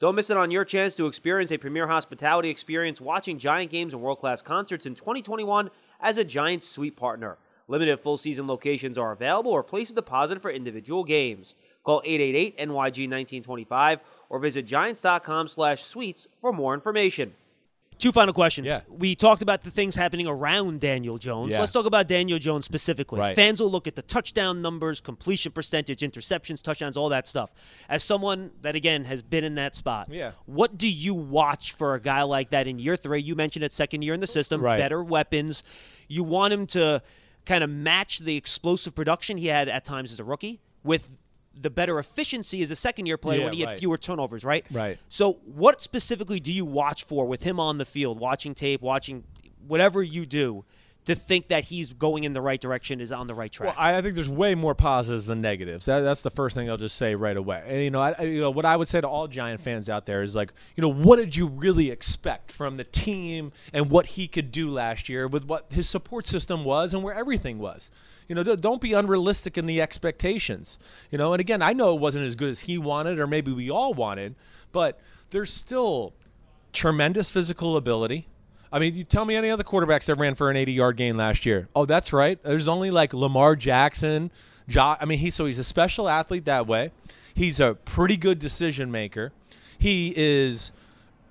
Don't 0.00 0.16
miss 0.16 0.30
it 0.30 0.36
on 0.36 0.50
your 0.50 0.64
chance 0.64 0.96
to 0.96 1.06
experience 1.06 1.52
a 1.52 1.56
premier 1.56 1.86
hospitality 1.86 2.50
experience 2.50 3.00
watching 3.00 3.38
Giant 3.38 3.70
games 3.70 3.92
and 3.92 4.02
world-class 4.02 4.42
concerts 4.42 4.84
in 4.84 4.96
2021 4.96 5.70
as 6.00 6.18
a 6.18 6.24
Giants 6.24 6.68
suite 6.68 6.96
partner. 6.96 7.38
Limited 7.68 8.00
full 8.00 8.18
season 8.18 8.48
locations 8.48 8.98
are 8.98 9.12
available 9.12 9.52
or 9.52 9.62
place 9.62 9.90
a 9.90 9.94
deposit 9.94 10.42
for 10.42 10.50
individual 10.50 11.04
games. 11.04 11.54
Call 11.82 12.02
888-NYG-1925 12.06 14.00
or 14.28 14.38
visit 14.38 14.66
giants.com 14.66 15.48
slash 15.48 15.82
suites 15.84 16.26
for 16.40 16.52
more 16.52 16.74
information. 16.74 17.34
Two 17.98 18.12
final 18.12 18.32
questions. 18.32 18.66
Yeah. 18.66 18.80
We 18.88 19.14
talked 19.14 19.42
about 19.42 19.60
the 19.60 19.70
things 19.70 19.94
happening 19.94 20.26
around 20.26 20.80
Daniel 20.80 21.18
Jones. 21.18 21.52
Yeah. 21.52 21.60
Let's 21.60 21.72
talk 21.72 21.84
about 21.84 22.08
Daniel 22.08 22.38
Jones 22.38 22.64
specifically. 22.64 23.20
Right. 23.20 23.36
Fans 23.36 23.60
will 23.60 23.70
look 23.70 23.86
at 23.86 23.94
the 23.94 24.00
touchdown 24.00 24.62
numbers, 24.62 25.02
completion 25.02 25.52
percentage, 25.52 26.00
interceptions, 26.00 26.62
touchdowns, 26.62 26.96
all 26.96 27.10
that 27.10 27.26
stuff. 27.26 27.52
As 27.90 28.02
someone 28.02 28.52
that, 28.62 28.74
again, 28.74 29.04
has 29.04 29.20
been 29.20 29.44
in 29.44 29.54
that 29.56 29.76
spot, 29.76 30.08
Yeah. 30.10 30.32
what 30.46 30.78
do 30.78 30.88
you 30.90 31.12
watch 31.12 31.72
for 31.72 31.92
a 31.94 32.00
guy 32.00 32.22
like 32.22 32.48
that 32.50 32.66
in 32.66 32.78
year 32.78 32.96
three? 32.96 33.20
You 33.20 33.34
mentioned 33.34 33.66
it, 33.66 33.72
second 33.72 34.00
year 34.00 34.14
in 34.14 34.20
the 34.20 34.26
system, 34.26 34.62
Right. 34.62 34.78
better 34.78 35.04
weapons. 35.04 35.62
You 36.08 36.24
want 36.24 36.54
him 36.54 36.66
to 36.68 37.02
kind 37.44 37.62
of 37.62 37.68
match 37.68 38.20
the 38.20 38.34
explosive 38.36 38.94
production 38.94 39.36
he 39.36 39.48
had 39.48 39.68
at 39.68 39.84
times 39.84 40.10
as 40.10 40.18
a 40.18 40.24
rookie 40.24 40.60
with 40.82 41.10
the 41.60 41.70
better 41.70 41.98
efficiency 41.98 42.62
as 42.62 42.70
a 42.70 42.76
second 42.76 43.06
year 43.06 43.16
player 43.18 43.40
Yeah, 43.40 43.44
when 43.44 43.54
he 43.54 43.60
had 43.60 43.78
fewer 43.78 43.98
turnovers, 43.98 44.44
right? 44.44 44.64
Right. 44.70 44.98
So, 45.08 45.34
what 45.44 45.82
specifically 45.82 46.40
do 46.40 46.52
you 46.52 46.64
watch 46.64 47.04
for 47.04 47.26
with 47.26 47.42
him 47.42 47.60
on 47.60 47.78
the 47.78 47.84
field, 47.84 48.18
watching 48.18 48.54
tape, 48.54 48.80
watching 48.80 49.24
whatever 49.66 50.02
you 50.02 50.26
do, 50.26 50.64
to 51.06 51.14
think 51.14 51.48
that 51.48 51.64
he's 51.64 51.92
going 51.92 52.24
in 52.24 52.32
the 52.32 52.40
right 52.40 52.60
direction, 52.60 53.00
is 53.00 53.10
on 53.10 53.26
the 53.26 53.34
right 53.34 53.50
track? 53.50 53.76
Well, 53.76 53.84
I, 53.84 53.96
I 53.96 54.02
think 54.02 54.14
there's 54.14 54.28
way 54.28 54.54
more 54.54 54.74
positives 54.74 55.26
than 55.26 55.40
negatives. 55.40 55.86
That, 55.86 56.00
that's 56.00 56.22
the 56.22 56.30
first 56.30 56.54
thing 56.54 56.68
I'll 56.70 56.76
just 56.76 56.96
say 56.96 57.14
right 57.14 57.36
away. 57.36 57.62
And, 57.66 57.78
you 57.82 57.90
know, 57.90 58.00
I, 58.00 58.22
you 58.22 58.40
know, 58.40 58.50
what 58.50 58.64
I 58.64 58.76
would 58.76 58.88
say 58.88 59.00
to 59.00 59.08
all 59.08 59.26
Giant 59.26 59.60
fans 59.60 59.88
out 59.88 60.06
there 60.06 60.22
is 60.22 60.36
like, 60.36 60.52
you 60.76 60.82
know, 60.82 60.92
what 60.92 61.16
did 61.16 61.34
you 61.34 61.48
really 61.48 61.90
expect 61.90 62.52
from 62.52 62.76
the 62.76 62.84
team 62.84 63.52
and 63.72 63.90
what 63.90 64.06
he 64.06 64.28
could 64.28 64.52
do 64.52 64.70
last 64.70 65.08
year 65.08 65.26
with 65.26 65.44
what 65.44 65.72
his 65.72 65.88
support 65.88 66.26
system 66.26 66.64
was 66.64 66.94
and 66.94 67.02
where 67.02 67.14
everything 67.14 67.58
was. 67.58 67.90
You 68.28 68.34
know, 68.34 68.44
don't 68.44 68.80
be 68.80 68.92
unrealistic 68.92 69.58
in 69.58 69.66
the 69.66 69.80
expectations. 69.80 70.78
You 71.10 71.18
know, 71.18 71.32
and 71.32 71.40
again, 71.40 71.62
I 71.62 71.72
know 71.72 71.94
it 71.94 72.00
wasn't 72.00 72.26
as 72.26 72.36
good 72.36 72.50
as 72.50 72.60
he 72.60 72.78
wanted 72.78 73.18
or 73.18 73.26
maybe 73.26 73.52
we 73.52 73.70
all 73.70 73.92
wanted, 73.92 74.34
but 74.72 75.00
there's 75.30 75.52
still 75.52 76.14
tremendous 76.72 77.30
physical 77.30 77.76
ability 77.76 78.28
I 78.72 78.78
mean, 78.78 78.94
you 78.94 79.04
tell 79.04 79.24
me 79.24 79.34
any 79.34 79.50
other 79.50 79.64
quarterbacks 79.64 80.06
that 80.06 80.14
ran 80.14 80.34
for 80.34 80.50
an 80.50 80.56
80 80.56 80.72
yard 80.72 80.96
gain 80.96 81.16
last 81.16 81.44
year. 81.44 81.68
Oh, 81.74 81.86
that's 81.86 82.12
right. 82.12 82.40
There's 82.42 82.68
only 82.68 82.90
like 82.90 83.12
Lamar 83.12 83.56
Jackson. 83.56 84.30
Jo- 84.68 84.96
I 85.00 85.04
mean, 85.04 85.18
he's 85.18 85.34
so 85.34 85.46
he's 85.46 85.58
a 85.58 85.64
special 85.64 86.08
athlete 86.08 86.44
that 86.44 86.66
way. 86.66 86.92
He's 87.34 87.58
a 87.60 87.74
pretty 87.74 88.16
good 88.16 88.38
decision 88.38 88.90
maker. 88.90 89.32
He 89.78 90.12
is 90.16 90.72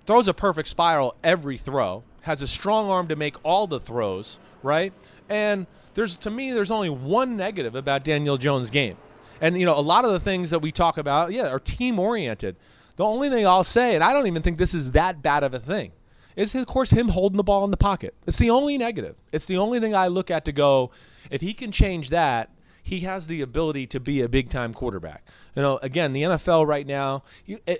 throws 0.06 0.28
a 0.28 0.34
perfect 0.34 0.68
spiral 0.68 1.16
every 1.24 1.58
throw. 1.58 2.04
Has 2.22 2.42
a 2.42 2.48
strong 2.48 2.90
arm 2.90 3.08
to 3.08 3.16
make 3.16 3.36
all 3.44 3.68
the 3.68 3.80
throws, 3.80 4.40
right? 4.64 4.92
And 5.30 5.68
there's 5.94 6.18
to 6.18 6.32
me, 6.32 6.52
there's 6.52 6.72
only 6.72 6.90
one 6.90 7.38
negative 7.38 7.76
about 7.76 8.04
Daniel 8.04 8.38
Jones' 8.38 8.70
game. 8.70 8.98
And 9.40 9.58
you 9.58 9.66
know, 9.66 9.78
a 9.78 9.82
lot 9.82 10.04
of 10.04 10.12
the 10.12 10.20
things 10.20 10.52
that 10.52 10.60
we 10.60 10.72
talk 10.72 10.98
about, 10.98 11.32
yeah, 11.32 11.48
are 11.48 11.60
team 11.60 12.00
oriented. 12.00 12.58
The 12.98 13.06
only 13.06 13.30
thing 13.30 13.48
I'll 13.48 13.64
say, 13.64 13.96
and 13.96 14.04
I 14.04 14.12
don't 14.12 14.28
even 14.28 14.42
think 14.42 14.58
this 14.58 14.74
is 14.74 14.92
that 14.92 15.22
bad 15.22 15.44
of 15.46 15.54
a 15.54 15.60
thing, 15.60 15.92
is 16.40 16.56
of 16.56 16.68
course 16.68 16.92
him 16.92 17.10
holding 17.10 17.38
the 17.38 17.44
ball 17.44 17.66
in 17.66 17.72
the 17.72 17.78
pocket. 17.78 18.16
It's 18.26 18.38
the 18.38 18.50
only 18.50 18.78
negative. 18.78 19.16
It's 19.32 19.46
the 19.46 19.58
only 19.58 19.80
thing 19.80 19.96
I 19.96 20.08
look 20.08 20.32
at 20.32 20.46
to 20.46 20.52
go, 20.52 20.92
if 21.30 21.42
he 21.42 21.54
can 21.54 21.72
change 21.72 22.10
that, 22.10 22.50
he 22.82 23.02
has 23.02 23.28
the 23.28 23.42
ability 23.42 23.86
to 23.88 24.00
be 24.00 24.22
a 24.22 24.30
big 24.30 24.50
time 24.50 24.74
quarterback. 24.74 25.28
You 25.56 25.62
know, 25.62 25.78
again, 25.84 26.14
the 26.14 26.24
NFL 26.24 26.66
right 26.66 26.88
now, 26.88 27.24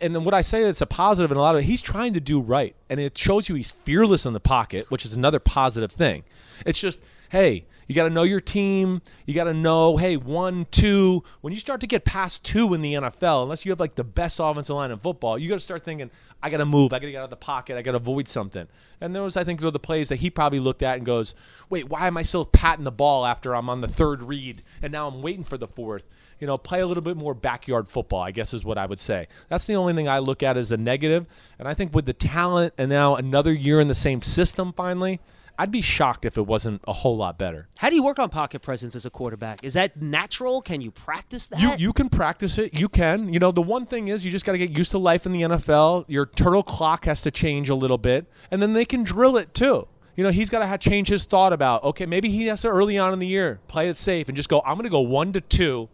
and 0.02 0.24
what 0.24 0.34
I 0.34 0.42
say 0.42 0.64
it's 0.64 0.82
a 0.82 0.86
positive 0.86 1.32
in 1.32 1.38
a 1.38 1.40
lot 1.40 1.56
of 1.56 1.62
it, 1.62 1.66
he's 1.66 1.82
trying 1.82 2.14
to 2.14 2.20
do 2.20 2.40
right. 2.40 2.76
And 2.90 3.00
it 3.00 3.18
shows 3.18 3.50
you 3.50 3.56
he's 3.56 3.72
fearless 3.72 4.26
in 4.26 4.34
the 4.34 4.40
pocket, 4.40 4.92
which 4.92 5.06
is 5.06 5.16
another 5.16 5.40
positive 5.40 5.92
thing. 5.92 6.24
It's 6.66 6.80
just, 6.80 7.00
hey, 7.30 7.66
you 7.88 7.96
got 7.96 8.04
to 8.04 8.10
know 8.10 8.24
your 8.24 8.40
team. 8.40 9.02
You 9.26 9.34
got 9.34 9.46
to 9.46 9.54
know, 9.54 9.98
hey, 9.98 10.18
one, 10.18 10.68
two. 10.70 11.24
When 11.42 11.54
you 11.54 11.60
start 11.60 11.82
to 11.82 11.88
get 11.88 12.06
past 12.06 12.44
two 12.44 12.74
in 12.74 12.82
the 12.82 12.94
NFL, 12.94 13.44
unless 13.44 13.66
you 13.66 13.72
have 13.72 13.80
like 13.80 13.96
the 13.96 14.04
best 14.04 14.40
offensive 14.40 14.76
line 14.76 14.92
in 14.92 15.00
football, 15.00 15.38
you 15.38 15.50
got 15.50 15.56
to 15.56 15.62
start 15.62 15.84
thinking, 15.84 16.12
I 16.42 16.50
got 16.50 16.58
to 16.58 16.66
move. 16.66 16.94
I 16.94 17.00
got 17.00 17.06
to 17.06 17.12
get 17.12 17.18
out 17.18 17.26
of 17.26 17.30
the 17.30 17.36
pocket. 17.36 17.78
I 17.78 17.82
got 17.82 17.92
to 17.92 17.98
avoid 17.98 18.28
something. 18.28 18.68
And 19.02 19.16
those, 19.16 19.36
I 19.36 19.44
think, 19.44 19.62
are 19.64 19.72
the 19.72 19.80
plays 19.80 20.10
that 20.10 20.18
he 20.18 20.30
probably 20.30 20.60
looked 20.60 20.84
at 20.84 20.98
and 20.98 21.06
goes, 21.06 21.36
wait, 21.70 21.90
why 21.90 22.08
am 22.08 22.16
I 22.16 22.24
still 22.24 22.46
patting 22.46 22.86
the 22.86 22.92
ball 22.92 23.26
after 23.26 23.56
I'm 23.56 23.70
on 23.70 23.82
the 23.82 23.88
third 23.88 24.24
read 24.24 24.64
and 24.82 24.92
now 24.92 25.08
I'm 25.08 25.22
waiting 25.22 25.44
for 25.44 25.58
the 25.58 25.68
fourth? 25.68 26.08
You 26.40 26.48
know, 26.48 26.58
play 26.58 26.80
a 26.80 26.88
little 26.88 27.04
bit 27.04 27.18
more 27.18 27.34
backyard 27.34 27.90
football, 27.90 28.22
I 28.22 28.32
guess 28.32 28.54
is 28.54 28.64
what 28.64 28.78
I 28.78 28.86
would 28.86 29.00
say. 29.00 29.28
That's 29.50 29.66
the 29.66 29.76
only 29.76 29.94
thing 29.94 30.08
I 30.08 30.20
look 30.20 30.42
at 30.42 30.58
as 30.58 30.72
a 30.72 30.78
negative. 30.78 31.28
And 31.58 31.68
I 31.68 31.74
think 31.74 31.94
with 31.94 32.06
the 32.06 32.14
talent 32.14 32.74
and 32.78 32.90
now 32.90 33.16
another 33.16 33.52
year 33.52 33.82
in 33.82 33.90
the 33.90 33.96
same 33.96 34.22
system 34.22 34.72
finally, 34.72 35.20
I'd 35.60 35.72
be 35.72 35.82
shocked 35.82 36.24
if 36.24 36.38
it 36.38 36.48
wasn't 36.48 36.82
a 36.88 36.94
whole 36.94 37.18
lot 37.18 37.38
better. 37.38 37.68
How 37.80 37.90
do 37.90 37.96
you 37.98 38.04
work 38.04 38.18
on 38.18 38.30
pocket 38.30 38.62
presence 38.62 38.96
as 38.96 39.06
a 39.06 39.10
quarterback? 39.10 39.62
Is 39.62 39.74
that 39.74 40.02
natural? 40.02 40.62
Can 40.62 40.80
you 40.80 40.90
practice 40.90 41.48
that? 41.48 41.60
You 41.60 41.76
you 41.78 41.92
can 41.92 42.08
practice 42.08 42.58
it. 42.58 42.80
You 42.80 42.88
can. 42.88 43.34
You 43.34 43.40
know, 43.40 43.52
the 43.52 43.62
one 43.62 43.86
thing 43.86 44.08
is 44.08 44.24
you 44.24 44.32
just 44.32 44.46
got 44.46 44.54
to 44.54 44.58
get 44.58 44.70
used 44.70 44.92
to 44.92 44.98
life 44.98 45.26
in 45.26 45.34
the 45.34 45.42
NFL. 45.42 46.06
Your 46.08 46.26
turtle 46.26 46.64
clock 46.64 47.04
has 47.06 47.22
to 47.24 47.32
change 47.32 47.70
a 47.70 47.76
little 47.76 47.98
bit, 47.98 48.26
and 48.50 48.62
then 48.62 48.72
they 48.72 48.86
can 48.86 49.04
drill 49.04 49.36
it 49.36 49.54
too. 49.54 49.86
You 50.16 50.24
know, 50.24 50.32
he's 50.32 50.50
got 50.50 50.66
to 50.66 50.78
change 50.78 51.10
his 51.10 51.26
thought 51.26 51.52
about 51.52 51.84
okay, 51.84 52.06
maybe 52.06 52.30
he 52.30 52.46
has 52.46 52.62
to 52.62 52.70
early 52.70 52.98
on 52.98 53.12
in 53.12 53.20
the 53.20 53.28
year 53.28 53.60
play 53.68 53.90
it 53.90 53.98
safe 53.98 54.30
and 54.30 54.38
just 54.38 54.48
go. 54.48 54.62
I'm 54.66 54.76
going 54.76 54.86
to 54.86 54.90
go 54.90 55.02
one 55.02 55.34
to 55.34 55.42
two, 55.42 55.90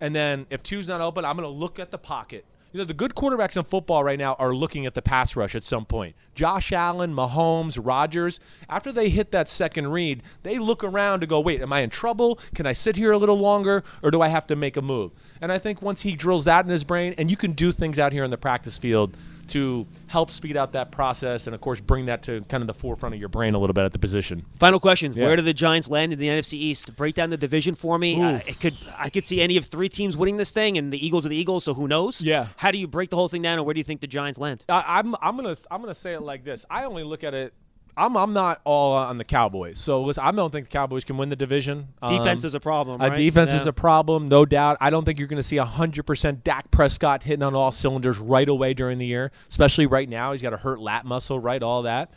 and 0.00 0.14
then 0.14 0.46
if 0.50 0.62
two's 0.62 0.86
not 0.86 1.00
open, 1.00 1.24
I'm 1.24 1.36
going 1.36 1.52
to 1.52 1.58
look 1.58 1.80
at 1.80 1.90
the 1.90 1.98
pocket. 1.98 2.44
You 2.72 2.78
know, 2.78 2.84
the 2.84 2.94
good 2.94 3.16
quarterbacks 3.16 3.56
in 3.56 3.64
football 3.64 4.04
right 4.04 4.18
now 4.18 4.34
are 4.34 4.54
looking 4.54 4.86
at 4.86 4.94
the 4.94 5.02
pass 5.02 5.34
rush 5.34 5.56
at 5.56 5.64
some 5.64 5.84
point. 5.84 6.14
Josh 6.36 6.70
Allen, 6.70 7.12
Mahomes, 7.12 7.80
Rodgers, 7.82 8.38
after 8.68 8.92
they 8.92 9.08
hit 9.08 9.32
that 9.32 9.48
second 9.48 9.88
read, 9.88 10.22
they 10.44 10.56
look 10.56 10.84
around 10.84 11.20
to 11.20 11.26
go, 11.26 11.40
wait, 11.40 11.60
am 11.60 11.72
I 11.72 11.80
in 11.80 11.90
trouble? 11.90 12.38
Can 12.54 12.66
I 12.66 12.72
sit 12.72 12.94
here 12.94 13.10
a 13.10 13.18
little 13.18 13.38
longer 13.38 13.82
or 14.04 14.12
do 14.12 14.22
I 14.22 14.28
have 14.28 14.46
to 14.46 14.56
make 14.56 14.76
a 14.76 14.82
move? 14.82 15.10
And 15.40 15.50
I 15.50 15.58
think 15.58 15.82
once 15.82 16.02
he 16.02 16.14
drills 16.14 16.44
that 16.44 16.64
in 16.64 16.70
his 16.70 16.84
brain, 16.84 17.12
and 17.18 17.28
you 17.28 17.36
can 17.36 17.52
do 17.52 17.72
things 17.72 17.98
out 17.98 18.12
here 18.12 18.22
in 18.22 18.30
the 18.30 18.38
practice 18.38 18.78
field 18.78 19.16
to 19.50 19.86
help 20.08 20.30
speed 20.30 20.56
out 20.56 20.72
that 20.72 20.90
process 20.90 21.46
and 21.46 21.54
of 21.54 21.60
course 21.60 21.80
bring 21.80 22.06
that 22.06 22.22
to 22.24 22.40
kind 22.42 22.62
of 22.62 22.66
the 22.66 22.74
forefront 22.74 23.14
of 23.14 23.20
your 23.20 23.28
brain 23.28 23.54
a 23.54 23.58
little 23.58 23.74
bit 23.74 23.84
at 23.84 23.92
the 23.92 23.98
position. 23.98 24.44
Final 24.58 24.80
question: 24.80 25.12
Yeah. 25.14 25.26
Where 25.26 25.36
do 25.36 25.42
the 25.42 25.54
Giants 25.54 25.88
land 25.88 26.12
in 26.12 26.18
the 26.18 26.28
NFC 26.28 26.54
East? 26.54 26.96
Break 26.96 27.14
down 27.14 27.30
the 27.30 27.36
division 27.36 27.74
for 27.74 27.98
me. 27.98 28.20
Uh, 28.20 28.40
it 28.46 28.60
could 28.60 28.76
I 28.96 29.10
could 29.10 29.24
see 29.24 29.40
any 29.40 29.56
of 29.56 29.66
three 29.66 29.88
teams 29.88 30.16
winning 30.16 30.36
this 30.36 30.50
thing, 30.50 30.78
and 30.78 30.92
the 30.92 31.04
Eagles 31.04 31.26
are 31.26 31.28
the 31.28 31.36
Eagles. 31.36 31.64
So 31.64 31.74
who 31.74 31.88
knows? 31.88 32.20
Yeah. 32.20 32.46
How 32.56 32.70
do 32.70 32.78
you 32.78 32.86
break 32.86 33.10
the 33.10 33.16
whole 33.16 33.28
thing 33.28 33.42
down, 33.42 33.58
and 33.58 33.64
where 33.66 33.74
do 33.74 33.78
you 33.80 33.84
think 33.84 34.00
the 34.00 34.06
Giants 34.06 34.38
land? 34.38 34.64
I, 34.68 34.84
I'm 34.86 35.14
I'm 35.20 35.36
gonna 35.36 35.56
I'm 35.70 35.80
gonna 35.80 35.94
say 35.94 36.14
it 36.14 36.22
like 36.22 36.44
this. 36.44 36.64
I 36.70 36.84
only 36.84 37.02
look 37.04 37.24
at 37.24 37.34
it. 37.34 37.54
I'm 37.96 38.16
I'm 38.16 38.32
not 38.32 38.60
all 38.64 38.92
on 38.92 39.16
the 39.16 39.24
Cowboys. 39.24 39.78
So 39.78 40.02
listen, 40.02 40.22
I 40.24 40.30
don't 40.32 40.50
think 40.50 40.66
the 40.66 40.72
Cowboys 40.72 41.04
can 41.04 41.16
win 41.16 41.28
the 41.28 41.36
division. 41.36 41.88
Defense 42.06 42.44
Um, 42.44 42.46
is 42.48 42.54
a 42.54 42.60
problem. 42.60 43.00
A 43.00 43.14
defense 43.14 43.50
Yeah. 43.52 43.60
is 43.60 43.66
a 43.66 43.72
problem, 43.72 44.28
no 44.28 44.44
doubt. 44.44 44.76
I 44.80 44.90
don't 44.90 45.04
think 45.04 45.18
you're 45.18 45.28
going 45.28 45.36
to 45.36 45.42
see 45.42 45.56
100% 45.58 46.42
Dak 46.44 46.70
Prescott 46.70 47.22
hitting 47.24 47.42
on 47.42 47.54
all 47.54 47.72
cylinders 47.72 48.18
right 48.18 48.48
away 48.48 48.74
during 48.74 48.98
the 48.98 49.06
year, 49.06 49.30
especially 49.48 49.86
right 49.86 50.08
now. 50.08 50.32
He's 50.32 50.42
got 50.42 50.52
a 50.52 50.58
hurt 50.58 50.80
lat 50.80 51.04
muscle, 51.04 51.38
right? 51.38 51.62
All 51.62 51.82
that. 51.82 52.12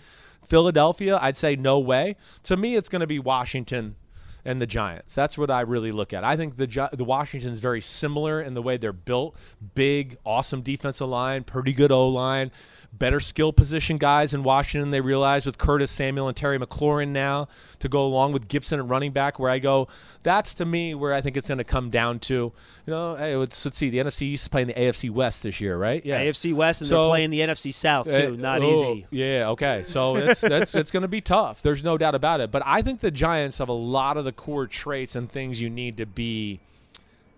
Philadelphia, 0.46 1.18
I'd 1.22 1.38
say 1.38 1.56
no 1.56 1.80
way. 1.80 2.16
To 2.44 2.58
me, 2.58 2.76
it's 2.76 2.90
going 2.90 3.00
to 3.02 3.08
be 3.08 3.20
Washington 3.20 3.96
and 4.46 4.62
the 4.62 4.68
Giants. 4.68 5.16
That's 5.16 5.38
what 5.38 5.50
I 5.50 5.62
really 5.62 5.92
look 5.92 6.14
at. 6.14 6.24
I 6.24 6.36
think 6.36 6.58
the 6.58 6.90
the 6.94 7.04
Washington's 7.04 7.60
very 7.60 7.82
similar 7.82 8.42
in 8.42 8.54
the 8.54 8.62
way 8.62 8.78
they're 8.78 8.94
built. 8.94 9.36
Big, 9.76 10.18
awesome 10.26 10.62
defensive 10.62 11.08
line, 11.08 11.44
pretty 11.44 11.74
good 11.74 11.92
O 11.92 12.08
line, 12.08 12.52
better 12.92 13.20
skill 13.20 13.52
position 13.52 13.98
guys 13.98 14.34
in 14.34 14.44
Washington. 14.44 14.92
They 14.92 15.02
realize 15.02 15.46
with 15.46 15.58
Curtis 15.58 15.92
Samuel 15.92 16.28
and 16.28 16.38
Terry 16.38 16.60
McLaurin 16.60 17.10
now 17.10 17.48
to 17.80 17.90
go 17.90 18.06
along 18.06 18.34
with 18.34 18.48
Gibson 18.48 18.80
and 18.80 18.90
running 18.90 19.12
back. 19.12 19.40
Where 19.40 19.50
I 19.50 19.60
go, 19.60 19.88
that's 20.22 20.54
to 20.56 20.66
me 20.66 20.94
where 20.94 21.14
I 21.14 21.22
think 21.22 21.38
it's 21.38 21.48
going 21.48 21.58
to 21.58 21.64
come 21.64 21.90
down 21.90 22.20
to. 22.20 22.34
You 22.34 22.52
know, 22.88 23.16
hey, 23.16 23.36
let's, 23.36 23.64
let's 23.66 23.78
see. 23.78 23.90
The 23.90 24.00
NFC 24.00 24.24
East 24.24 24.44
is 24.44 24.48
playing 24.48 24.68
the 24.68 24.74
AFC 24.74 25.10
West 25.10 25.44
this 25.44 25.60
year, 25.60 25.78
right? 25.78 26.06
Yeah. 26.06 26.22
AFC 26.22 26.54
West, 26.54 26.82
and 26.82 26.88
So- 26.88 27.04
they're 27.04 27.10
playing 27.12 27.30
the 27.32 27.40
NFC 27.40 27.74
South 27.74 28.06
too. 28.06 28.12
Uh, 28.12 28.42
Not 28.42 28.62
oh, 28.62 28.74
easy. 28.74 29.08
Yeah, 29.10 29.50
okay. 29.50 29.84
So 29.84 30.16
it's 30.18 30.42
that's 30.42 30.76
it's 30.76 30.92
going 30.92 31.02
to 31.02 31.08
be 31.08 31.22
tough. 31.22 31.62
There's 31.62 31.84
no 31.84 31.98
doubt 31.98 32.16
about 32.16 32.42
it. 32.42 32.52
But 32.52 32.64
I 32.66 32.82
think 32.82 33.00
the 33.00 33.12
Giants 33.12 33.58
have 33.58 33.70
a 33.70 33.74
lot 33.74 34.18
of 34.18 34.26
the 34.26 34.33
core 34.34 34.68
traits 34.68 35.16
and 35.16 35.30
things 35.32 35.62
you 35.62 35.70
need 35.70 35.98
to 35.98 36.06
be 36.06 36.60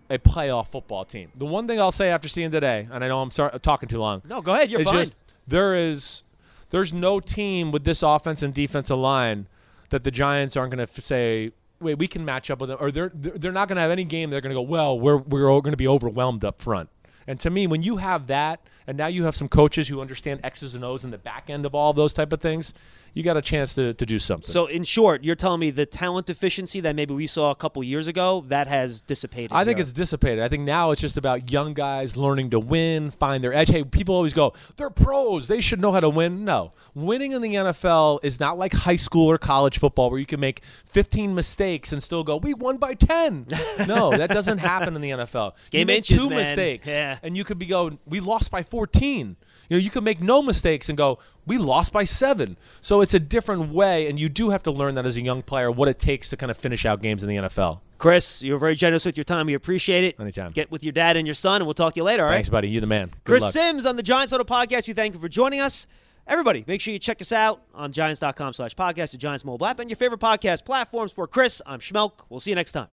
a 0.09 0.17
playoff 0.17 0.67
football 0.67 1.05
team. 1.05 1.31
The 1.35 1.45
one 1.45 1.67
thing 1.67 1.79
I'll 1.79 1.91
say 1.91 2.09
after 2.09 2.27
seeing 2.27 2.51
today, 2.51 2.87
and 2.91 3.03
I 3.03 3.07
know 3.07 3.21
I'm 3.21 3.31
sorry, 3.31 3.57
talking 3.59 3.89
too 3.89 3.99
long, 3.99 4.21
No, 4.27 4.41
go 4.41 4.53
ahead. 4.53 4.69
You're 4.71 4.83
fine. 4.83 4.93
just 4.93 5.15
there 5.47 5.75
is 5.75 6.23
there's 6.69 6.93
no 6.93 7.19
team 7.19 7.71
with 7.71 7.83
this 7.83 8.03
offense 8.03 8.41
and 8.43 8.53
defensive 8.53 8.97
line 8.97 9.47
that 9.89 10.03
the 10.03 10.11
Giants 10.11 10.55
aren't 10.57 10.73
going 10.75 10.85
to 10.85 11.01
say. 11.01 11.51
Wait, 11.81 11.97
we 11.97 12.07
can 12.07 12.23
match 12.23 12.49
up 12.49 12.59
with 12.59 12.69
them, 12.69 12.77
or 12.79 12.89
they're 12.91 13.11
they're 13.13 13.37
they're 13.37 13.51
not 13.51 13.67
going 13.67 13.75
to 13.75 13.81
have 13.81 13.91
any 13.91 14.03
game. 14.03 14.29
They're 14.29 14.41
going 14.41 14.51
to 14.53 14.55
go 14.55 14.61
well. 14.61 14.99
We're 14.99 15.17
we're 15.17 15.47
going 15.47 15.71
to 15.73 15.77
be 15.77 15.87
overwhelmed 15.87 16.45
up 16.45 16.59
front. 16.59 16.89
And 17.27 17.39
to 17.41 17.49
me, 17.49 17.65
when 17.67 17.81
you 17.81 17.97
have 17.97 18.27
that, 18.27 18.59
and 18.87 18.97
now 18.97 19.07
you 19.07 19.23
have 19.23 19.35
some 19.35 19.47
coaches 19.47 19.87
who 19.87 20.01
understand 20.01 20.39
X's 20.43 20.75
and 20.75 20.83
O's 20.83 21.03
in 21.03 21.11
the 21.11 21.17
back 21.17 21.49
end 21.49 21.65
of 21.65 21.73
all 21.73 21.93
those 21.93 22.13
type 22.13 22.31
of 22.33 22.41
things, 22.41 22.73
you 23.13 23.23
got 23.23 23.37
a 23.37 23.41
chance 23.41 23.73
to, 23.75 23.93
to 23.93 24.05
do 24.05 24.19
something. 24.19 24.51
So, 24.51 24.65
in 24.65 24.83
short, 24.83 25.23
you're 25.23 25.37
telling 25.37 25.61
me 25.61 25.71
the 25.71 25.85
talent 25.85 26.27
deficiency 26.27 26.81
that 26.81 26.95
maybe 26.95 27.13
we 27.13 27.27
saw 27.27 27.49
a 27.49 27.55
couple 27.55 27.81
years 27.83 28.07
ago 28.07 28.43
that 28.49 28.67
has 28.67 28.99
dissipated. 29.01 29.51
I 29.53 29.63
think 29.63 29.77
here. 29.77 29.83
it's 29.83 29.93
dissipated. 29.93 30.43
I 30.43 30.49
think 30.49 30.63
now 30.63 30.91
it's 30.91 30.99
just 30.99 31.15
about 31.15 31.49
young 31.49 31.73
guys 31.73 32.17
learning 32.17 32.49
to 32.49 32.59
win, 32.59 33.11
find 33.11 33.41
their 33.41 33.53
edge. 33.53 33.69
Hey, 33.69 33.85
people 33.85 34.15
always 34.15 34.33
go, 34.33 34.53
they're 34.75 34.89
pros. 34.89 35.47
They 35.47 35.61
should 35.61 35.79
know 35.79 35.93
how 35.93 36.01
to 36.01 36.09
win. 36.09 36.43
No. 36.43 36.73
Winning 36.93 37.31
in 37.31 37.41
the 37.41 37.55
NFL 37.55 38.19
is 38.21 38.39
not 38.39 38.57
like 38.57 38.73
high 38.73 38.97
school 38.97 39.31
or 39.31 39.37
college 39.37 39.79
football 39.79 40.09
where 40.09 40.19
you 40.19 40.25
can 40.25 40.41
make 40.41 40.61
15 40.85 41.33
mistakes 41.33 41.93
and 41.93 42.03
still 42.03 42.23
go, 42.25 42.35
we 42.35 42.53
won 42.53 42.77
by 42.77 42.93
10. 42.93 43.47
no, 43.87 44.11
that 44.11 44.29
doesn't 44.29 44.57
happen 44.57 44.93
in 44.93 45.01
the 45.01 45.11
NFL. 45.11 45.53
game 45.69 45.79
you 45.79 45.85
make 45.85 45.97
inches, 45.97 46.17
two 46.21 46.29
man. 46.29 46.39
mistakes 46.39 46.89
Yeah. 46.89 47.17
and 47.23 47.37
you 47.37 47.45
could 47.45 47.59
be 47.59 47.65
going, 47.65 47.97
we 48.05 48.19
lost 48.19 48.51
by 48.51 48.61
14. 48.75 49.37
You 49.69 49.77
know, 49.77 49.81
you 49.81 49.89
can 49.89 50.03
make 50.03 50.19
no 50.21 50.41
mistakes 50.41 50.89
and 50.89 50.97
go, 50.97 51.17
we 51.45 51.57
lost 51.57 51.93
by 51.93 52.03
seven. 52.03 52.57
So 52.81 52.99
it's 52.99 53.13
a 53.13 53.19
different 53.21 53.71
way, 53.71 54.09
and 54.09 54.19
you 54.19 54.27
do 54.27 54.49
have 54.49 54.63
to 54.63 54.71
learn 54.71 54.95
that 54.95 55.05
as 55.05 55.15
a 55.15 55.21
young 55.21 55.41
player 55.43 55.71
what 55.71 55.87
it 55.87 55.97
takes 55.97 56.29
to 56.31 56.37
kind 56.37 56.51
of 56.51 56.57
finish 56.57 56.85
out 56.85 57.01
games 57.01 57.23
in 57.23 57.29
the 57.29 57.37
NFL. 57.37 57.79
Chris, 57.97 58.41
you're 58.41 58.57
very 58.57 58.75
generous 58.75 59.05
with 59.05 59.15
your 59.15 59.23
time. 59.23 59.45
We 59.45 59.53
appreciate 59.53 60.03
it. 60.03 60.19
Anytime. 60.19 60.51
Get 60.51 60.69
with 60.71 60.83
your 60.83 60.91
dad 60.91 61.15
and 61.15 61.25
your 61.25 61.35
son, 61.35 61.61
and 61.61 61.65
we'll 61.65 61.73
talk 61.73 61.93
to 61.93 61.99
you 62.01 62.03
later. 62.03 62.23
All 62.23 62.29
right. 62.29 62.35
Thanks, 62.35 62.49
buddy. 62.49 62.67
You're 62.67 62.81
the 62.81 62.87
man. 62.87 63.07
Good 63.23 63.23
Chris 63.23 63.43
luck. 63.43 63.53
Sims 63.53 63.85
on 63.85 63.95
the 63.95 64.03
Giants 64.03 64.31
Huddle 64.31 64.45
Podcast. 64.45 64.89
We 64.89 64.93
thank 64.93 65.13
you 65.13 65.21
for 65.21 65.29
joining 65.29 65.61
us. 65.61 65.87
Everybody, 66.27 66.65
make 66.67 66.81
sure 66.81 66.91
you 66.91 66.99
check 66.99 67.21
us 67.21 67.31
out 67.31 67.61
on 67.73 67.93
giants.com 67.93 68.51
slash 68.51 68.75
podcast, 68.75 69.11
the 69.11 69.17
Giants 69.17 69.45
mobile 69.45 69.65
app, 69.67 69.79
and 69.79 69.89
your 69.89 69.95
favorite 69.95 70.19
podcast 70.19 70.65
platforms. 70.65 71.13
For 71.13 71.27
Chris, 71.27 71.61
I'm 71.65 71.79
Schmeelk. 71.79 72.11
We'll 72.27 72.41
see 72.41 72.51
you 72.51 72.55
next 72.55 72.73
time. 72.73 72.87